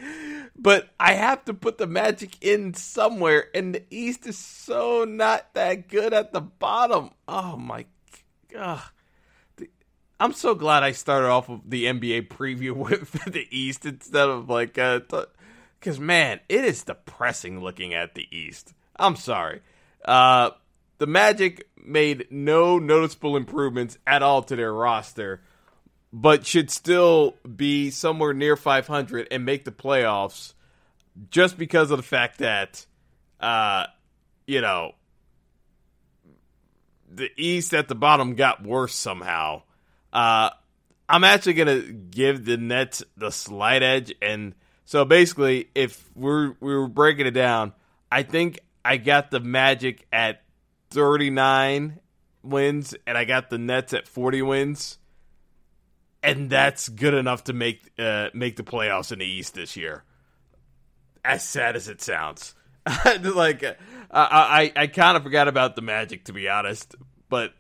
but 0.57 0.91
I 1.01 1.15
have 1.15 1.45
to 1.47 1.55
put 1.55 1.79
the 1.79 1.87
Magic 1.87 2.37
in 2.41 2.75
somewhere, 2.75 3.47
and 3.55 3.75
the 3.75 3.83
East 3.91 4.27
is 4.27 4.39
so 4.39 5.05
not 5.05 5.53
that 5.55 5.89
good 5.89 6.15
at 6.15 6.33
the 6.33 6.41
bottom. 6.41 7.11
Oh 7.27 7.57
my 7.57 7.87
god. 8.53 8.83
I'm 10.21 10.35
so 10.35 10.55
glad 10.55 10.85
I 10.85 10.93
started 10.93 11.31
off 11.31 11.49
with 11.49 11.69
the 11.69 11.87
NBA 11.87 12.29
preview 12.29 12.77
with 12.77 13.11
the 13.25 13.45
East 13.51 13.85
instead 13.85 14.29
of 14.29 14.49
like, 14.49 14.75
because 14.75 15.99
uh, 15.99 16.01
man, 16.01 16.39
it 16.49 16.65
is 16.65 16.85
depressing 16.85 17.61
looking 17.61 17.93
at 17.93 18.15
the 18.15 18.29
East. 18.31 18.73
I'm 18.95 19.17
sorry. 19.17 19.63
Uh, 20.05 20.51
the 21.03 21.09
Magic 21.09 21.69
made 21.85 22.29
no 22.31 22.79
noticeable 22.79 23.37
improvements 23.37 23.99
at 24.07 24.23
all 24.23 24.41
to 24.41 24.55
their 24.55 24.73
roster, 24.73 25.43
but 26.13 26.47
should 26.47 26.71
still 26.71 27.35
be 27.57 27.91
somewhere 27.91 28.33
near 28.33 28.55
500 28.55 29.27
and 29.29 29.45
make 29.45 29.65
the 29.65 29.73
playoffs 29.73 30.55
just 31.29 31.59
because 31.59 31.91
of 31.91 31.97
the 31.97 32.05
fact 32.05 32.39
that, 32.39 32.87
uh, 33.41 33.87
you 34.47 34.61
know, 34.61 34.93
the 37.11 37.31
East 37.37 37.75
at 37.75 37.89
the 37.89 37.97
bottom 37.97 38.37
got 38.37 38.63
worse 38.63 38.95
somehow. 38.95 39.63
Uh, 40.13 40.51
I'm 41.09 41.25
actually 41.25 41.55
gonna 41.55 41.81
give 41.81 42.45
the 42.45 42.59
Nets 42.59 43.03
the 43.17 43.33
slight 43.33 43.83
edge, 43.83 44.15
and 44.23 44.55
so 44.85 45.05
basically, 45.05 45.69
if 45.75 46.09
we're 46.15 46.55
we 46.61 46.77
were 46.77 46.87
breaking 46.87 47.27
it 47.27 47.33
down, 47.33 47.73
I 48.09 48.23
think 48.23 48.61
I 48.85 48.99
got 48.99 49.33
the 49.33 49.41
Magic 49.41 50.07
at 50.13 50.43
39 50.93 52.01
wins, 52.43 52.95
and 53.07 53.17
I 53.17 53.25
got 53.25 53.51
the 53.51 53.59
Nets 53.59 53.93
at 53.93 54.07
40 54.07 54.43
wins, 54.43 54.99
and 56.23 56.51
that's 56.51 56.89
good 56.89 57.15
enough 57.15 57.45
to 57.45 57.53
make 57.53 57.91
uh, 57.99 58.29
make 58.35 58.57
the 58.57 58.63
playoffs 58.63 59.13
in 59.13 59.19
the 59.19 59.27
East 59.27 59.55
this 59.55 59.77
year. 59.77 60.05
As 61.25 61.45
sad 61.45 61.77
as 61.77 61.89
it 61.89 62.01
sounds, 62.01 62.55
like 63.23 63.63
uh, 63.63 63.75
I 64.11 64.73
I 64.75 64.87
kind 64.89 65.17
of 65.17 65.23
forgot 65.23 65.49
about 65.49 65.77
the 65.77 65.83
Magic 65.83 66.25
to 66.25 66.33
be 66.33 66.49
honest, 66.49 66.95
but 67.29 67.55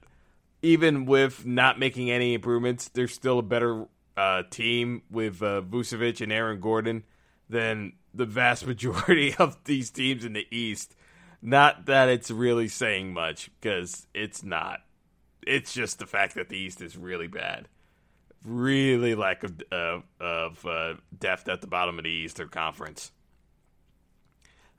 even 0.63 1.07
with 1.07 1.45
not 1.45 1.79
making 1.79 2.11
any 2.11 2.35
improvements, 2.35 2.89
they're 2.89 3.09
still 3.09 3.39
a 3.41 3.43
better 3.43 3.87
uh, 4.17 4.43
team 4.51 5.03
with 5.11 5.43
uh, 5.43 5.63
Vucevic 5.63 6.21
and 6.21 6.33
Aaron 6.33 6.61
Gordon 6.61 7.05
than 7.49 7.95
the 8.15 8.27
vast 8.27 8.67
majority 8.67 9.35
of 9.35 9.57
these 9.65 9.91
teams 9.91 10.25
in 10.25 10.33
the 10.33 10.47
East. 10.51 10.95
Not 11.43 11.87
that 11.87 12.09
it's 12.09 12.31
really 12.31 12.69
saying 12.69 13.13
much 13.13 13.51
because 13.61 14.07
it's 14.15 14.45
not. 14.45 14.79
It's 15.45 15.75
just 15.75 15.99
the 15.99 16.07
fact 16.07 16.37
that 16.37 16.49
the 16.49 16.57
East 16.57 16.81
is 16.81 16.97
really 16.97 17.27
bad, 17.27 17.67
really 18.45 19.17
lack 19.17 19.43
of 19.43 19.61
uh, 19.73 19.99
of 20.21 20.65
uh, 20.65 20.95
depth 21.19 21.49
at 21.49 21.61
the 21.61 21.67
bottom 21.67 21.99
of 21.99 22.05
the 22.05 22.11
Eastern 22.11 22.49
Conference. 22.49 23.11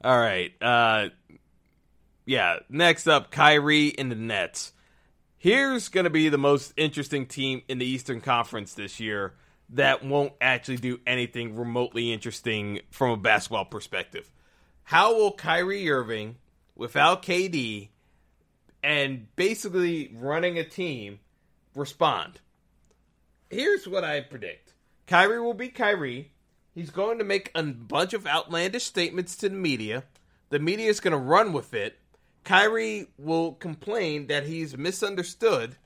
All 0.02 0.18
right, 0.18 0.54
uh, 0.62 1.10
yeah. 2.26 2.60
Next 2.70 3.08
up, 3.08 3.30
Kyrie 3.30 3.98
and 3.98 4.10
the 4.10 4.16
Nets. 4.16 4.72
Here's 5.38 5.90
going 5.90 6.06
to 6.06 6.10
be 6.10 6.30
the 6.30 6.38
most 6.38 6.72
interesting 6.78 7.26
team 7.26 7.62
in 7.68 7.78
the 7.78 7.86
Eastern 7.86 8.22
Conference 8.22 8.74
this 8.74 9.02
year 9.02 9.34
that 9.72 10.06
won't 10.06 10.32
actually 10.40 10.78
do 10.78 11.00
anything 11.06 11.58
remotely 11.58 12.14
interesting 12.14 12.80
from 12.92 13.12
a 13.12 13.18
basketball 13.18 13.66
perspective. 13.66 14.32
How 14.84 15.16
will 15.16 15.32
Kyrie 15.34 15.90
Irving, 15.90 16.38
without 16.84 17.24
KD, 17.24 17.90
and 18.84 19.34
basically 19.36 20.14
running 20.14 20.60
a 20.60 20.64
team, 20.64 21.20
respond? 21.74 22.42
Here's 23.50 23.88
what 23.88 24.04
I 24.04 24.22
predict 24.22 24.74
Kyrie 25.08 25.42
will 25.42 25.56
be 25.56 25.70
Kyrie. 25.70 26.32
He's 26.76 26.92
going 26.92 27.18
to 27.18 27.24
make 27.24 27.52
a 27.56 27.64
bunch 27.64 28.14
of 28.14 28.28
outlandish 28.28 28.84
statements 28.84 29.36
to 29.38 29.50
the 29.50 29.56
media. 29.56 30.04
The 30.50 30.60
media 30.60 30.90
is 30.90 31.00
going 31.00 31.14
to 31.14 31.18
run 31.18 31.54
with 31.54 31.74
it 31.74 31.98
Kyrie 32.44 33.08
will 33.18 33.54
complain 33.54 34.28
that 34.28 34.46
he's 34.46 34.78
misunderstood, 34.78 35.78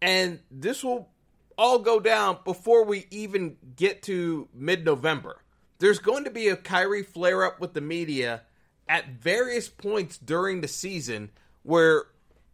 and 0.00 0.40
this 0.50 0.82
will 0.82 1.10
all 1.58 1.78
go 1.78 2.00
down 2.00 2.38
before 2.44 2.84
we 2.84 3.06
even 3.10 3.56
get 3.76 4.02
to 4.04 4.48
mid 4.54 4.84
November. 4.84 5.38
There's 5.78 5.98
going 5.98 6.24
to 6.24 6.30
be 6.30 6.48
a 6.48 6.56
Kyrie 6.56 7.02
flare 7.02 7.44
up 7.44 7.60
with 7.60 7.74
the 7.74 7.80
media 7.80 8.42
at 8.88 9.08
various 9.08 9.68
points 9.68 10.18
during 10.18 10.60
the 10.60 10.68
season 10.68 11.30
where 11.62 12.04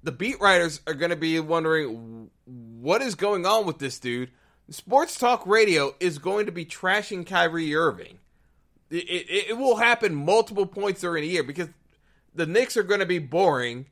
the 0.02 0.12
beat 0.12 0.40
writers 0.40 0.80
are 0.86 0.94
going 0.94 1.10
to 1.10 1.16
be 1.16 1.38
wondering 1.40 2.30
what 2.44 3.02
is 3.02 3.14
going 3.14 3.44
on 3.46 3.66
with 3.66 3.78
this 3.78 3.98
dude. 3.98 4.30
Sports 4.70 5.18
Talk 5.18 5.46
Radio 5.46 5.94
is 6.00 6.18
going 6.18 6.46
to 6.46 6.52
be 6.52 6.64
trashing 6.64 7.26
Kyrie 7.26 7.74
Irving. 7.74 8.18
It, 8.90 9.04
it, 9.08 9.50
it 9.50 9.58
will 9.58 9.76
happen 9.76 10.14
multiple 10.14 10.66
points 10.66 11.00
during 11.00 11.22
the 11.22 11.28
year 11.28 11.42
because 11.42 11.68
the 12.34 12.46
Knicks 12.46 12.76
are 12.76 12.82
going 12.82 13.00
to 13.00 13.06
be 13.06 13.18
boring, 13.18 13.86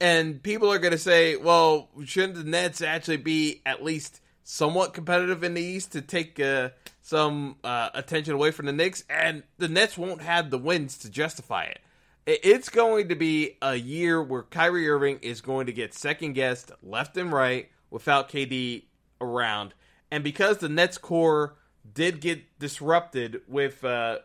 and 0.00 0.42
people 0.42 0.72
are 0.72 0.78
going 0.78 0.92
to 0.92 0.98
say, 0.98 1.36
well, 1.36 1.88
shouldn't 2.04 2.34
the 2.34 2.44
Nets 2.44 2.80
actually 2.80 3.18
be 3.18 3.60
at 3.66 3.84
least 3.84 4.20
somewhat 4.44 4.94
competitive 4.94 5.44
in 5.44 5.54
the 5.54 5.62
East 5.62 5.92
to 5.92 6.02
take 6.02 6.40
uh, 6.40 6.70
some 7.02 7.56
uh, 7.62 7.90
attention 7.94 8.34
away 8.34 8.50
from 8.50 8.66
the 8.66 8.72
Knicks? 8.72 9.04
And 9.08 9.42
the 9.58 9.68
Nets 9.68 9.96
won't 9.96 10.22
have 10.22 10.50
the 10.50 10.58
wins 10.58 10.98
to 10.98 11.10
justify 11.10 11.64
it. 11.64 11.80
It's 12.26 12.68
going 12.68 13.08
to 13.08 13.14
be 13.14 13.56
a 13.62 13.74
year 13.74 14.22
where 14.22 14.42
Kyrie 14.42 14.88
Irving 14.88 15.18
is 15.22 15.40
going 15.40 15.66
to 15.66 15.72
get 15.72 15.94
second 15.94 16.34
guessed 16.34 16.70
left 16.82 17.16
and 17.16 17.32
right 17.32 17.70
without 17.90 18.28
KD 18.28 18.84
around. 19.20 19.74
And 20.10 20.22
because 20.22 20.58
the 20.58 20.68
Nets 20.68 20.98
core 20.98 21.56
did 21.92 22.20
get 22.20 22.58
disrupted 22.58 23.40
with 23.48 23.84
uh, 23.84 24.18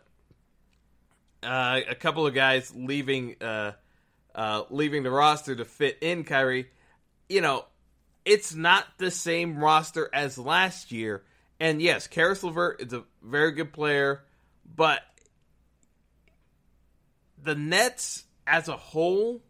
uh, 1.43 1.81
a 1.87 1.95
couple 1.95 2.27
of 2.27 2.33
guys 2.33 2.73
leaving 2.75 3.35
uh, 3.41 3.71
uh, 4.33 4.63
leaving 4.69 5.03
the 5.03 5.11
roster 5.11 5.55
to 5.55 5.65
fit 5.65 5.97
in 6.01 6.23
Kyrie. 6.23 6.67
You 7.29 7.41
know, 7.41 7.65
it's 8.25 8.53
not 8.53 8.85
the 8.97 9.11
same 9.11 9.57
roster 9.57 10.09
as 10.13 10.37
last 10.37 10.91
year. 10.91 11.23
And 11.59 11.81
yes, 11.81 12.07
Caris 12.07 12.43
LeVert 12.43 12.81
is 12.81 12.93
a 12.93 13.03
very 13.23 13.51
good 13.51 13.71
player, 13.71 14.23
but 14.75 15.01
the 17.41 17.55
Nets 17.55 18.23
as 18.45 18.67
a 18.67 18.75
whole, 18.75 19.41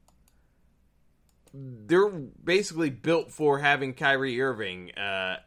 they're 1.53 2.09
basically 2.09 2.89
built 2.89 3.31
for 3.31 3.59
having 3.59 3.93
Kyrie 3.93 4.39
Irving 4.41 4.91
uh, 4.91 5.37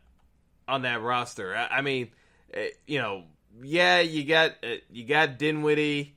on 0.67 0.83
that 0.83 1.03
roster. 1.03 1.55
I, 1.55 1.79
I 1.79 1.81
mean, 1.83 2.11
uh, 2.57 2.61
you 2.87 2.99
know, 2.99 3.25
yeah, 3.63 4.01
you 4.01 4.25
got 4.25 4.53
uh, 4.65 4.77
you 4.91 5.05
got 5.05 5.39
Dinwiddie, 5.39 6.17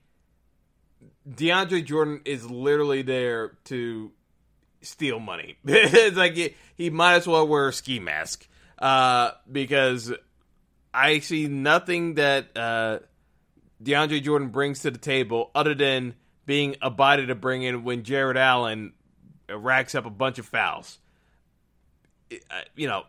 DeAndre 1.29 1.85
Jordan 1.85 2.21
is 2.25 2.49
literally 2.49 3.01
there 3.01 3.57
to 3.65 4.11
steal 4.81 5.19
money. 5.19 5.57
it's 5.65 6.17
like 6.17 6.33
he, 6.33 6.55
he, 6.75 6.89
might 6.89 7.15
as 7.15 7.27
well 7.27 7.47
wear 7.47 7.69
a 7.69 7.73
ski 7.73 7.99
mask 7.99 8.47
uh, 8.79 9.31
because 9.51 10.13
I 10.93 11.19
see 11.19 11.47
nothing 11.47 12.15
that 12.15 12.55
uh, 12.55 12.99
DeAndre 13.83 14.21
Jordan 14.21 14.49
brings 14.49 14.79
to 14.81 14.91
the 14.91 14.97
table 14.97 15.51
other 15.55 15.73
than 15.73 16.15
being 16.45 16.75
a 16.81 16.89
body 16.89 17.27
to 17.27 17.35
bring 17.35 17.63
in 17.63 17.83
when 17.83 18.03
Jarrett 18.03 18.37
Allen 18.37 18.93
racks 19.49 19.95
up 19.95 20.05
a 20.05 20.09
bunch 20.09 20.39
of 20.39 20.45
fouls. 20.45 20.97
You 22.75 22.87
know, 22.87 23.03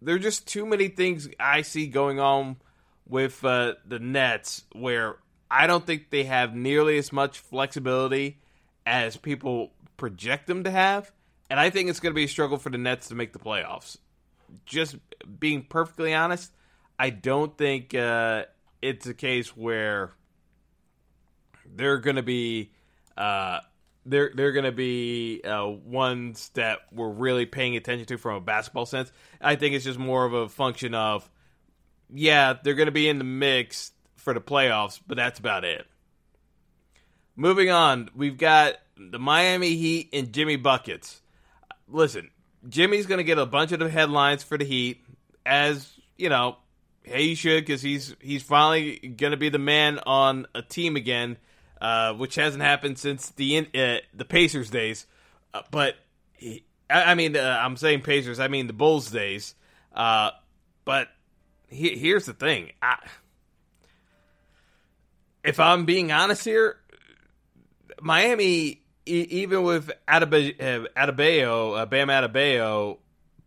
there 0.00 0.14
are 0.14 0.20
just 0.20 0.46
too 0.46 0.66
many 0.66 0.88
things 0.88 1.28
I 1.38 1.62
see 1.62 1.86
going 1.86 2.20
on 2.20 2.56
with 3.08 3.44
uh, 3.44 3.74
the 3.86 3.98
Nets 3.98 4.64
where 4.72 5.16
I 5.50 5.66
don't 5.66 5.84
think 5.84 6.10
they 6.10 6.24
have 6.24 6.54
nearly 6.54 6.96
as 6.98 7.12
much 7.12 7.40
flexibility 7.40 8.38
as 8.86 9.16
people 9.16 9.72
project 10.00 10.46
them 10.46 10.64
to 10.64 10.70
have. 10.70 11.12
And 11.50 11.60
I 11.60 11.70
think 11.70 11.90
it's 11.90 12.00
going 12.00 12.12
to 12.12 12.16
be 12.16 12.24
a 12.24 12.28
struggle 12.28 12.56
for 12.56 12.70
the 12.70 12.78
Nets 12.78 13.08
to 13.08 13.14
make 13.14 13.32
the 13.32 13.38
playoffs. 13.38 13.98
Just 14.64 14.96
being 15.38 15.62
perfectly 15.62 16.14
honest, 16.14 16.50
I 16.98 17.10
don't 17.10 17.56
think 17.56 17.94
uh, 17.94 18.44
it's 18.82 19.06
a 19.06 19.14
case 19.14 19.56
where 19.56 20.12
they're 21.72 21.98
going 21.98 22.16
to 22.16 22.22
be 22.22 22.72
uh, 23.16 23.60
they're 24.06 24.32
they're 24.34 24.52
going 24.52 24.64
to 24.64 24.72
be 24.72 25.42
uh, 25.44 25.68
ones 25.68 26.50
that 26.54 26.78
we're 26.90 27.10
really 27.10 27.46
paying 27.46 27.76
attention 27.76 28.06
to 28.06 28.16
from 28.16 28.36
a 28.36 28.40
basketball 28.40 28.86
sense. 28.86 29.12
I 29.40 29.56
think 29.56 29.74
it's 29.74 29.84
just 29.84 29.98
more 29.98 30.24
of 30.24 30.32
a 30.32 30.48
function 30.48 30.94
of 30.94 31.28
yeah, 32.12 32.54
they're 32.64 32.74
going 32.74 32.86
to 32.86 32.92
be 32.92 33.08
in 33.08 33.18
the 33.18 33.24
mix 33.24 33.92
for 34.16 34.34
the 34.34 34.40
playoffs, 34.40 34.98
but 35.06 35.16
that's 35.16 35.38
about 35.38 35.64
it. 35.64 35.86
Moving 37.36 37.70
on, 37.70 38.10
we've 38.14 38.38
got 38.38 38.76
the 39.10 39.18
Miami 39.18 39.76
Heat 39.76 40.10
and 40.12 40.32
Jimmy 40.32 40.56
Buckets. 40.56 41.22
Listen, 41.88 42.30
Jimmy's 42.68 43.06
going 43.06 43.18
to 43.18 43.24
get 43.24 43.38
a 43.38 43.46
bunch 43.46 43.72
of 43.72 43.78
the 43.78 43.88
headlines 43.88 44.42
for 44.42 44.58
the 44.58 44.64
Heat, 44.64 45.02
as 45.46 45.90
you 46.18 46.28
know, 46.28 46.58
he 47.02 47.34
should 47.34 47.64
because 47.64 47.80
he's 47.80 48.14
he's 48.20 48.42
finally 48.42 48.96
going 48.98 49.30
to 49.30 49.36
be 49.36 49.48
the 49.48 49.58
man 49.58 49.98
on 50.06 50.46
a 50.54 50.62
team 50.62 50.96
again, 50.96 51.38
uh, 51.80 52.12
which 52.12 52.34
hasn't 52.34 52.62
happened 52.62 52.98
since 52.98 53.30
the 53.30 53.58
uh, 53.74 53.98
the 54.14 54.24
Pacers 54.24 54.70
days. 54.70 55.06
Uh, 55.54 55.62
but 55.70 55.94
he, 56.34 56.64
I, 56.88 57.12
I, 57.12 57.14
mean, 57.14 57.36
uh, 57.36 57.60
I'm 57.62 57.76
saying 57.76 58.02
Pacers, 58.02 58.38
I 58.38 58.48
mean 58.48 58.66
the 58.66 58.72
Bulls 58.72 59.10
days. 59.10 59.54
Uh, 59.94 60.30
but 60.84 61.08
he, 61.68 61.96
here's 61.96 62.26
the 62.26 62.34
thing: 62.34 62.72
I, 62.82 62.98
if 65.42 65.58
I'm 65.58 65.86
being 65.86 66.12
honest 66.12 66.44
here, 66.44 66.76
Miami, 68.00 68.79
even 69.10 69.62
with 69.62 69.90
Adebayo, 70.08 71.78
uh, 71.78 71.86
Bam 71.86 72.08
Adebayo 72.08 72.98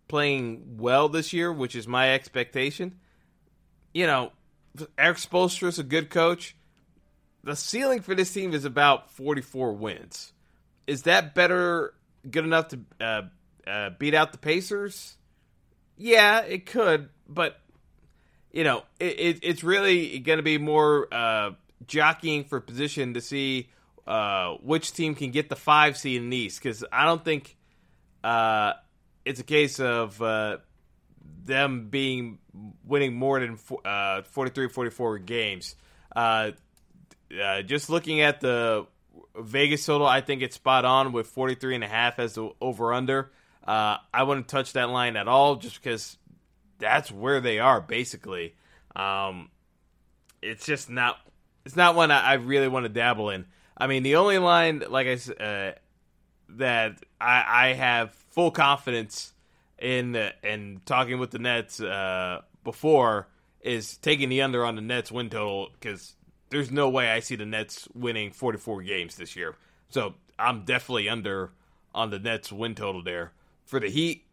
playing 0.07 0.77
well 0.77 1.09
this 1.09 1.33
year, 1.33 1.51
which 1.51 1.75
is 1.75 1.87
my 1.87 2.13
expectation, 2.13 2.99
you 3.93 4.07
know, 4.07 4.31
Erik 4.97 5.17
Spoelstra 5.17 5.67
is 5.67 5.79
a 5.79 5.83
good 5.83 6.09
coach. 6.09 6.55
The 7.43 7.55
ceiling 7.55 8.01
for 8.01 8.15
this 8.15 8.31
team 8.31 8.53
is 8.53 8.65
about 8.65 9.11
44 9.11 9.73
wins. 9.73 10.31
Is 10.87 11.03
that 11.03 11.35
better, 11.35 11.93
good 12.29 12.45
enough 12.45 12.69
to 12.69 12.79
uh, 12.99 13.21
uh, 13.67 13.89
beat 13.97 14.13
out 14.13 14.31
the 14.31 14.37
Pacers? 14.37 15.17
Yeah, 15.97 16.41
it 16.41 16.65
could, 16.65 17.09
but 17.27 17.59
you 18.51 18.63
know, 18.63 18.83
it, 18.99 19.19
it, 19.19 19.39
it's 19.41 19.63
really 19.63 20.19
going 20.19 20.37
to 20.37 20.43
be 20.43 20.57
more 20.57 21.07
uh, 21.11 21.51
jockeying 21.87 22.45
for 22.45 22.59
position 22.59 23.15
to 23.15 23.21
see 23.21 23.69
uh, 24.07 24.55
which 24.61 24.91
team 24.93 25.15
can 25.15 25.31
get 25.31 25.49
the 25.49 25.55
five 25.55 25.97
seed 25.97 26.21
in 26.21 26.29
the 26.29 26.37
East. 26.37 26.61
Because 26.61 26.83
I 26.91 27.05
don't 27.05 27.23
think 27.23 27.55
uh, 28.23 28.73
it's 29.25 29.39
a 29.39 29.43
case 29.43 29.79
of 29.79 30.21
uh, 30.21 30.57
them 31.45 31.89
being 31.89 32.39
winning 32.85 33.15
more 33.15 33.39
than 33.39 33.57
uh, 33.85 34.21
43 34.23 34.69
44 34.69 35.19
games. 35.19 35.75
Uh, 36.15 36.51
uh, 37.41 37.61
just 37.61 37.89
looking 37.89 38.21
at 38.21 38.41
the 38.41 38.85
Vegas 39.35 39.85
total, 39.85 40.05
I 40.05 40.21
think 40.21 40.41
it's 40.41 40.55
spot 40.55 40.85
on 40.85 41.11
with 41.11 41.27
43 41.27 41.75
and 41.75 41.83
a 41.83 41.87
half 41.87 42.19
as 42.19 42.33
the 42.33 42.51
over 42.61 42.93
under. 42.93 43.31
I 43.65 44.23
wouldn't 44.23 44.47
touch 44.47 44.73
that 44.73 44.89
line 44.89 45.15
at 45.15 45.27
all 45.27 45.55
just 45.55 45.81
because 45.81 46.17
that's 46.79 47.11
where 47.11 47.41
they 47.41 47.59
are 47.59 47.81
basically. 47.81 48.55
Um, 48.95 49.49
it's 50.41 50.65
just 50.65 50.89
not 50.89 51.17
it's 51.65 51.75
not 51.75 51.95
one 51.95 52.11
I, 52.11 52.21
I, 52.21 52.33
really 52.33 52.67
want 52.67 52.83
to 52.85 52.89
dabble 52.89 53.29
in. 53.29 53.45
I 53.77 53.87
mean, 53.87 54.03
the 54.03 54.17
only 54.17 54.37
line 54.37 54.83
like 54.89 55.07
I 55.07 55.43
uh, 55.43 55.71
that 56.49 57.03
I, 57.19 57.69
I 57.69 57.73
have 57.73 58.13
full 58.31 58.51
confidence 58.51 59.33
in 59.79 60.15
in 60.43 60.81
talking 60.85 61.19
with 61.19 61.31
the 61.31 61.39
Nets 61.39 61.79
uh, 61.79 62.41
before 62.63 63.27
is 63.61 63.97
taking 63.97 64.29
the 64.29 64.41
under 64.41 64.65
on 64.65 64.75
the 64.75 64.81
Nets 64.81 65.11
win 65.11 65.29
total 65.29 65.69
because 65.73 66.15
there's 66.49 66.71
no 66.71 66.89
way 66.89 67.09
I 67.09 67.19
see 67.19 67.35
the 67.35 67.45
Nets 67.45 67.87
winning 67.93 68.31
44 68.31 68.83
games 68.83 69.15
this 69.15 69.35
year. 69.35 69.55
So 69.89 70.15
I'm 70.37 70.65
definitely 70.65 71.09
under 71.09 71.51
on 71.95 72.09
the 72.09 72.19
Nets 72.19 72.51
win 72.51 72.75
total 72.75 73.01
there. 73.03 73.31
For 73.65 73.79
the 73.79 73.89
Heat, 73.89 74.25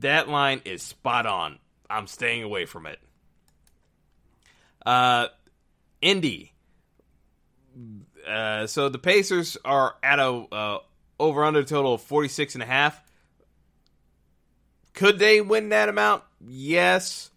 that 0.00 0.28
line 0.28 0.60
is 0.64 0.82
spot 0.82 1.26
on. 1.26 1.58
I'm 1.88 2.06
staying 2.06 2.42
away 2.42 2.66
from 2.66 2.86
it. 2.86 2.98
Uh, 4.84 5.28
Indy. 6.02 6.52
Uh, 8.26 8.66
so 8.66 8.88
the 8.88 8.98
Pacers 8.98 9.56
are 9.64 9.94
at 10.02 10.18
a 10.18 10.28
uh, 10.28 10.78
over 11.18 11.44
under 11.44 11.62
total 11.62 11.94
of 11.94 12.02
46 12.02 12.54
and 12.54 12.62
a 12.62 12.66
half. 12.66 13.00
Could 14.94 15.18
they 15.18 15.40
win 15.40 15.70
that 15.70 15.88
amount? 15.88 16.22
Yes. 16.40 17.30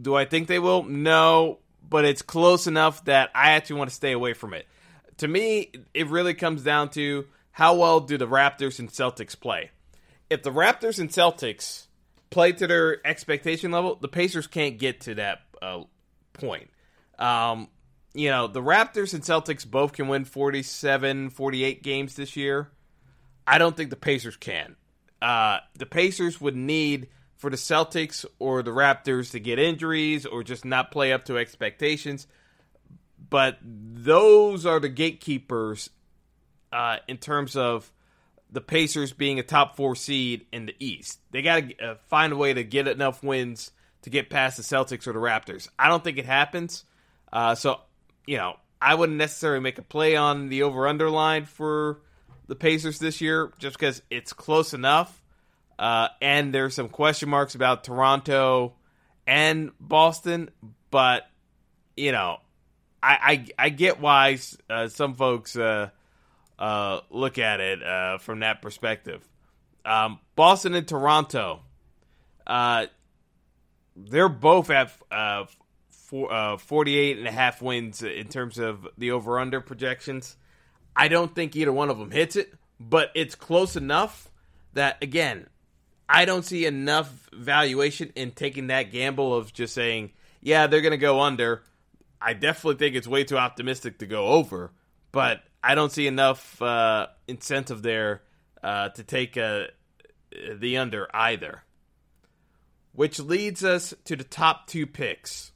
Do 0.00 0.14
I 0.14 0.26
think 0.26 0.46
they 0.46 0.58
will? 0.58 0.84
No, 0.84 1.58
but 1.88 2.04
it's 2.04 2.22
close 2.22 2.66
enough 2.66 3.04
that 3.06 3.30
I 3.34 3.52
actually 3.52 3.78
want 3.78 3.90
to 3.90 3.96
stay 3.96 4.12
away 4.12 4.34
from 4.34 4.54
it. 4.54 4.66
To 5.18 5.28
me, 5.28 5.72
it 5.94 6.06
really 6.08 6.34
comes 6.34 6.62
down 6.62 6.90
to 6.90 7.26
how 7.50 7.74
well 7.74 8.00
do 8.00 8.18
the 8.18 8.28
Raptors 8.28 8.78
and 8.78 8.88
Celtics 8.88 9.38
play. 9.38 9.70
If 10.30 10.42
the 10.42 10.52
Raptors 10.52 11.00
and 11.00 11.08
Celtics 11.08 11.86
play 12.30 12.52
to 12.52 12.66
their 12.66 13.04
expectation 13.06 13.72
level, 13.72 13.96
the 13.96 14.08
Pacers 14.08 14.46
can't 14.46 14.78
get 14.78 15.00
to 15.02 15.14
that 15.16 15.40
uh, 15.60 15.82
point. 16.34 16.70
Um, 17.18 17.68
you 18.18 18.30
know, 18.30 18.46
the 18.46 18.62
Raptors 18.62 19.14
and 19.14 19.22
Celtics 19.22 19.66
both 19.66 19.92
can 19.92 20.08
win 20.08 20.24
47, 20.24 21.30
48 21.30 21.82
games 21.82 22.16
this 22.16 22.36
year. 22.36 22.70
I 23.46 23.58
don't 23.58 23.76
think 23.76 23.90
the 23.90 23.96
Pacers 23.96 24.36
can 24.36 24.76
uh, 25.20 25.58
the 25.74 25.86
Pacers 25.86 26.40
would 26.40 26.56
need 26.56 27.08
for 27.36 27.50
the 27.50 27.56
Celtics 27.56 28.24
or 28.38 28.62
the 28.62 28.70
Raptors 28.70 29.32
to 29.32 29.40
get 29.40 29.58
injuries 29.58 30.26
or 30.26 30.42
just 30.42 30.64
not 30.64 30.90
play 30.90 31.12
up 31.12 31.24
to 31.26 31.38
expectations. 31.38 32.26
But 33.30 33.58
those 33.62 34.64
are 34.64 34.80
the 34.80 34.88
gatekeepers 34.88 35.90
uh, 36.72 36.98
in 37.06 37.18
terms 37.18 37.56
of 37.56 37.92
the 38.50 38.60
Pacers 38.60 39.12
being 39.12 39.38
a 39.38 39.42
top 39.42 39.76
four 39.76 39.94
seed 39.94 40.46
in 40.52 40.66
the 40.66 40.74
East. 40.78 41.20
They 41.30 41.42
got 41.42 41.68
to 41.68 41.84
uh, 41.84 41.94
find 42.08 42.32
a 42.32 42.36
way 42.36 42.54
to 42.54 42.64
get 42.64 42.88
enough 42.88 43.22
wins 43.22 43.72
to 44.02 44.10
get 44.10 44.30
past 44.30 44.56
the 44.56 44.62
Celtics 44.62 45.06
or 45.06 45.12
the 45.12 45.18
Raptors. 45.18 45.68
I 45.78 45.88
don't 45.88 46.02
think 46.02 46.18
it 46.18 46.24
happens. 46.26 46.84
Uh, 47.30 47.54
so, 47.54 47.80
you 48.28 48.36
know, 48.36 48.56
I 48.80 48.94
wouldn't 48.94 49.16
necessarily 49.16 49.60
make 49.60 49.78
a 49.78 49.82
play 49.82 50.14
on 50.14 50.50
the 50.50 50.64
over 50.64 50.86
under 50.86 51.08
line 51.08 51.46
for 51.46 52.02
the 52.46 52.54
Pacers 52.54 52.98
this 52.98 53.22
year 53.22 53.50
just 53.58 53.78
because 53.78 54.02
it's 54.10 54.34
close 54.34 54.74
enough. 54.74 55.22
Uh, 55.78 56.08
and 56.20 56.52
there's 56.52 56.74
some 56.74 56.90
question 56.90 57.30
marks 57.30 57.54
about 57.54 57.84
Toronto 57.84 58.74
and 59.26 59.70
Boston, 59.80 60.50
but 60.90 61.26
you 61.96 62.12
know, 62.12 62.36
I 63.02 63.46
I, 63.58 63.66
I 63.66 63.68
get 63.70 63.98
why 63.98 64.38
uh, 64.68 64.88
some 64.88 65.14
folks 65.14 65.56
uh, 65.56 65.88
uh 66.58 67.00
look 67.08 67.38
at 67.38 67.60
it 67.60 67.82
uh, 67.82 68.18
from 68.18 68.40
that 68.40 68.60
perspective. 68.60 69.26
Um, 69.86 70.20
Boston 70.36 70.74
and 70.74 70.86
Toronto, 70.86 71.62
uh, 72.46 72.88
they're 73.96 74.28
both 74.28 74.68
at 74.68 74.92
for, 76.08 76.58
48 76.58 77.18
and 77.18 77.28
a 77.28 77.30
half 77.30 77.60
wins 77.60 78.02
in 78.02 78.28
terms 78.28 78.58
of 78.58 78.88
the 78.96 79.10
over 79.10 79.38
under 79.38 79.60
projections. 79.60 80.36
I 80.96 81.08
don't 81.08 81.34
think 81.34 81.54
either 81.54 81.72
one 81.72 81.90
of 81.90 81.98
them 81.98 82.10
hits 82.10 82.34
it, 82.34 82.52
but 82.80 83.10
it's 83.14 83.34
close 83.34 83.76
enough 83.76 84.30
that 84.72 85.02
again, 85.02 85.46
I 86.08 86.24
don't 86.24 86.44
see 86.44 86.64
enough 86.64 87.28
valuation 87.32 88.12
in 88.16 88.30
taking 88.30 88.68
that 88.68 88.90
gamble 88.90 89.34
of 89.34 89.52
just 89.52 89.74
saying, 89.74 90.12
yeah, 90.40 90.66
they're 90.66 90.80
going 90.80 90.92
to 90.92 90.96
go 90.96 91.20
under. 91.20 91.62
I 92.20 92.32
definitely 92.32 92.78
think 92.78 92.96
it's 92.96 93.06
way 93.06 93.24
too 93.24 93.36
optimistic 93.36 93.98
to 93.98 94.06
go 94.06 94.28
over, 94.28 94.72
but 95.12 95.42
I 95.62 95.74
don't 95.74 95.92
see 95.92 96.06
enough 96.06 96.60
uh, 96.62 97.08
incentive 97.26 97.82
there 97.82 98.22
uh, 98.62 98.88
to 98.90 99.04
take 99.04 99.36
uh, 99.36 99.64
the 100.54 100.78
under 100.78 101.08
either. 101.14 101.62
Which 102.92 103.20
leads 103.20 103.62
us 103.62 103.94
to 104.06 104.16
the 104.16 104.24
top 104.24 104.66
two 104.66 104.86
picks. 104.86 105.52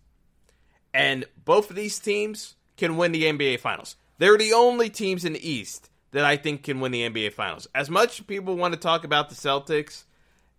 And 0.94 1.24
both 1.44 1.70
of 1.70 1.76
these 1.76 1.98
teams 1.98 2.55
can 2.76 2.96
win 2.96 3.12
the 3.12 3.24
NBA 3.24 3.61
Finals. 3.61 3.96
They're 4.18 4.38
the 4.38 4.52
only 4.52 4.90
teams 4.90 5.24
in 5.24 5.33
the 5.33 5.48
East 5.48 5.90
that 6.12 6.24
I 6.24 6.37
think 6.37 6.62
can 6.62 6.81
win 6.81 6.92
the 6.92 7.09
NBA 7.09 7.33
Finals. 7.33 7.66
As 7.74 7.90
much 7.90 8.26
people 8.26 8.57
want 8.57 8.74
to 8.74 8.81
talk 8.81 9.05
about 9.05 9.28
the 9.28 9.35
Celtics 9.35 10.05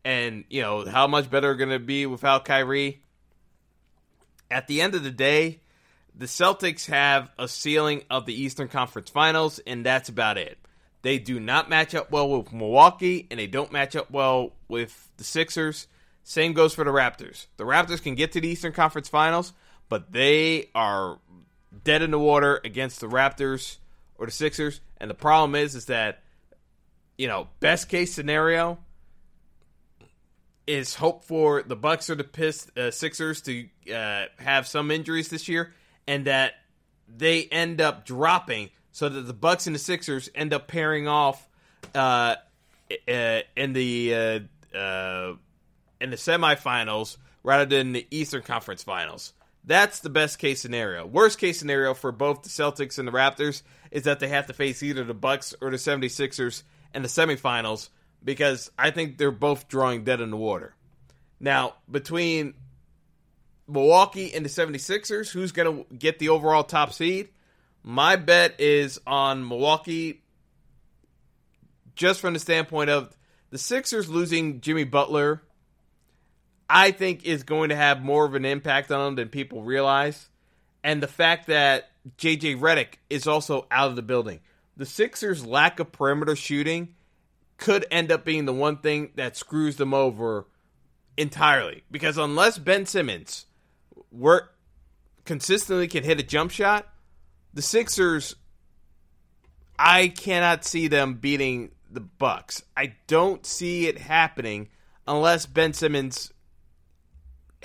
and, 0.04 0.44
you 0.50 0.62
know, 0.62 0.86
how 0.86 1.08
much 1.08 1.30
better 1.30 1.48
they're 1.48 1.56
going 1.56 1.70
to 1.70 1.80
be 1.80 2.06
without 2.06 2.46
Kyrie, 2.46 3.02
at 4.50 4.68
the 4.68 4.82
end 4.82 4.96
of 4.96 5.04
the 5.04 5.12
day, 5.12 5.62
the 6.16 6.26
Celtics 6.26 6.86
have 6.88 7.30
a 7.40 7.48
ceiling 7.48 8.04
of 8.10 8.26
the 8.26 8.40
Eastern 8.40 8.68
Conference 8.68 9.10
Finals, 9.10 9.60
and 9.66 9.86
that's 9.86 10.10
about 10.10 10.38
it. 10.38 10.58
They 11.02 11.20
do 11.20 11.40
not 11.40 11.70
match 11.70 11.96
up 11.96 12.12
well 12.12 12.30
with 12.30 12.54
Milwaukee, 12.54 13.28
and 13.30 13.40
they 13.40 13.48
don't 13.48 13.72
match 13.72 13.96
up 13.96 14.12
well 14.12 14.54
with 14.68 15.10
the 15.18 15.24
Sixers. 15.24 15.88
Same 16.24 16.54
goes 16.54 16.74
for 16.74 16.84
the 16.84 16.92
Raptors. 16.92 17.48
The 17.58 17.66
Raptors 17.66 18.02
can 18.02 18.16
get 18.16 18.32
to 18.34 18.42
the 18.42 18.48
Eastern 18.48 18.74
Conference 18.74 19.10
Finals, 19.10 19.54
but 19.90 20.12
they 20.12 20.70
are 20.74 21.20
dead 21.84 22.02
in 22.02 22.12
the 22.12 22.20
water 22.20 22.60
against 22.64 23.00
the 23.00 23.08
Raptors 23.08 23.78
or 24.18 24.26
the 24.26 24.32
Sixers. 24.32 24.82
And 24.98 25.10
the 25.10 25.16
problem 25.16 25.56
is, 25.56 25.76
is 25.76 25.86
that 25.86 26.24
you 27.18 27.28
know, 27.28 27.48
best 27.60 27.90
case 27.90 28.14
scenario 28.14 28.80
is 30.66 30.96
hope 30.96 31.26
for 31.26 31.62
the 31.62 31.76
Bucks 31.76 32.10
or 32.10 32.16
the 32.16 32.24
Pist- 32.24 32.78
uh, 32.78 32.92
Sixers 32.92 33.42
to 33.42 33.68
uh, 33.94 34.26
have 34.40 34.68
some 34.68 34.92
injuries 34.92 35.30
this 35.30 35.48
year, 35.48 35.74
and 36.08 36.26
that 36.26 36.54
they 37.08 37.44
end 37.46 37.82
up 37.82 38.06
dropping, 38.06 38.70
so 38.92 39.10
that 39.10 39.22
the 39.22 39.34
Bucks 39.34 39.68
and 39.68 39.76
the 39.76 39.80
Sixers 39.80 40.30
end 40.34 40.54
up 40.54 40.68
pairing 40.68 41.08
off 41.08 41.48
uh, 41.94 42.36
uh 43.08 43.40
in 43.56 43.74
the 43.74 44.16
uh, 44.16 44.78
uh, 44.78 45.34
in 46.00 46.10
the 46.10 46.16
semifinals 46.16 47.18
rather 47.44 47.66
than 47.66 47.92
the 47.92 48.08
Eastern 48.10 48.42
Conference 48.42 48.84
Finals. 48.84 49.34
That's 49.66 50.00
the 50.00 50.10
best 50.10 50.40
case 50.40 50.62
scenario. 50.62 51.06
Worst 51.06 51.40
case 51.40 51.58
scenario 51.60 51.94
for 51.94 52.12
both 52.12 52.44
the 52.44 52.50
Celtics 52.50 53.00
and 53.00 53.08
the 53.08 53.12
Raptors 53.12 53.62
is 53.92 54.04
that 54.04 54.20
they 54.20 54.28
have 54.28 54.48
to 54.48 54.54
face 54.54 54.84
either 54.84 55.04
the 55.04 55.14
Bucks 55.14 55.56
or 55.62 55.72
the 55.72 55.78
76ers 55.78 56.64
in 56.94 57.02
the 57.02 57.08
semifinals, 57.08 57.90
because 58.24 58.72
I 58.78 58.92
think 58.92 59.18
they're 59.18 59.32
both 59.32 59.68
drawing 59.68 60.04
dead 60.04 60.22
in 60.22 60.32
the 60.32 60.38
water. 60.38 60.76
Now, 61.40 61.76
between 61.90 62.54
Milwaukee 63.68 64.34
and 64.34 64.46
the 64.46 64.50
76ers, 64.50 65.32
who's 65.32 65.52
going 65.52 65.86
to 65.86 65.94
get 65.96 66.20
the 66.20 66.30
overall 66.30 66.64
top 66.64 66.94
seed? 66.94 67.30
My 67.84 68.16
bet 68.16 68.60
is 68.60 69.00
on 69.06 69.48
Milwaukee 69.48 70.24
just 71.96 72.22
from 72.22 72.34
the 72.34 72.40
standpoint 72.40 72.90
of 72.90 73.16
the 73.50 73.58
Sixers 73.58 74.10
losing 74.10 74.62
Jimmy 74.62 74.84
Butler. 74.84 75.42
I 76.70 76.92
think 76.92 77.26
is 77.26 77.44
going 77.44 77.70
to 77.70 77.76
have 77.76 78.04
more 78.04 78.26
of 78.26 78.36
an 78.36 78.46
impact 78.46 78.92
on 78.92 79.06
them 79.06 79.16
than 79.16 79.30
people 79.30 79.64
realize. 79.64 80.30
And 80.84 81.02
the 81.02 81.08
fact 81.08 81.48
that 81.48 81.92
JJ 82.18 82.60
Redick 82.60 82.96
is 83.10 83.28
also 83.28 83.68
out 83.72 83.90
of 83.90 83.96
the 83.96 84.02
building. 84.02 84.40
The 84.76 84.86
Sixers' 84.86 85.46
lack 85.46 85.80
of 85.80 85.92
perimeter 85.92 86.36
shooting 86.36 86.96
could 87.58 87.86
end 87.92 88.12
up 88.12 88.26
being 88.26 88.46
the 88.46 88.54
one 88.54 88.78
thing 88.78 89.12
that 89.16 89.38
screws 89.38 89.76
them 89.78 89.94
over 89.94 90.48
entirely. 91.16 91.84
Because 91.92 92.18
unless 92.18 92.58
Ben 92.58 92.86
Simmons 92.86 93.46
work 94.12 94.56
consistently 95.26 95.88
can 95.88 96.04
hit 96.04 96.20
a 96.20 96.24
jump 96.24 96.52
shot, 96.52 96.88
the 97.54 97.62
Sixers 97.62 98.36
I 99.78 100.10
cannot 100.10 100.66
see 100.66 100.88
them 100.88 101.16
beating 101.16 101.72
the 101.90 102.02
Bucks. 102.02 102.64
I 102.76 102.96
don't 103.08 103.46
see 103.46 103.88
it 103.88 103.98
happening 103.98 104.70
unless 105.08 105.46
Ben 105.46 105.74
Simmons 105.74 106.33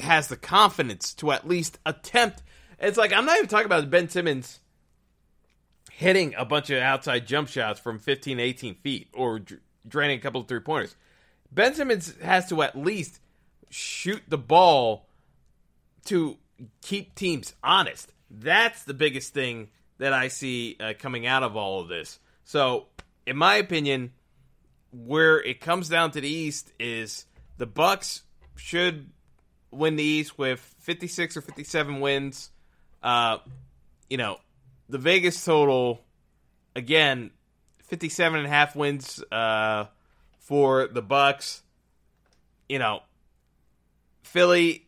has 0.00 0.28
the 0.28 0.36
confidence 0.36 1.14
to 1.14 1.32
at 1.32 1.46
least 1.46 1.78
attempt. 1.84 2.42
It's 2.78 2.98
like 2.98 3.12
I'm 3.12 3.24
not 3.24 3.36
even 3.36 3.48
talking 3.48 3.66
about 3.66 3.90
Ben 3.90 4.08
Simmons 4.08 4.60
hitting 5.92 6.34
a 6.36 6.44
bunch 6.44 6.70
of 6.70 6.80
outside 6.80 7.26
jump 7.26 7.48
shots 7.48 7.80
from 7.80 7.98
15 7.98 8.38
18 8.38 8.76
feet 8.76 9.08
or 9.12 9.40
draining 9.86 10.18
a 10.18 10.22
couple 10.22 10.40
of 10.40 10.48
three 10.48 10.60
pointers. 10.60 10.94
Ben 11.50 11.74
Simmons 11.74 12.14
has 12.22 12.48
to 12.48 12.62
at 12.62 12.76
least 12.76 13.20
shoot 13.70 14.22
the 14.28 14.38
ball 14.38 15.08
to 16.06 16.36
keep 16.82 17.14
teams 17.14 17.54
honest. 17.62 18.12
That's 18.30 18.84
the 18.84 18.94
biggest 18.94 19.32
thing 19.32 19.68
that 19.98 20.12
I 20.12 20.28
see 20.28 20.76
uh, 20.78 20.94
coming 20.98 21.26
out 21.26 21.42
of 21.42 21.56
all 21.56 21.80
of 21.80 21.88
this. 21.88 22.18
So, 22.44 22.86
in 23.26 23.36
my 23.36 23.56
opinion, 23.56 24.12
where 24.92 25.40
it 25.40 25.60
comes 25.60 25.88
down 25.88 26.12
to 26.12 26.20
the 26.20 26.28
East 26.28 26.72
is 26.78 27.26
the 27.56 27.66
Bucks 27.66 28.22
should 28.56 29.10
win 29.70 29.96
the 29.96 30.02
East 30.02 30.38
with 30.38 30.60
56 30.80 31.36
or 31.36 31.40
57 31.40 32.00
wins. 32.00 32.50
Uh, 33.02 33.38
you 34.08 34.16
know, 34.16 34.38
the 34.88 34.98
Vegas 34.98 35.44
total 35.44 36.04
again 36.74 37.30
57 37.84 38.38
and 38.38 38.46
a 38.46 38.50
half 38.50 38.76
wins 38.76 39.22
uh, 39.32 39.86
for 40.38 40.86
the 40.88 41.02
Bucks. 41.02 41.62
You 42.68 42.78
know, 42.78 43.00
Philly 44.22 44.86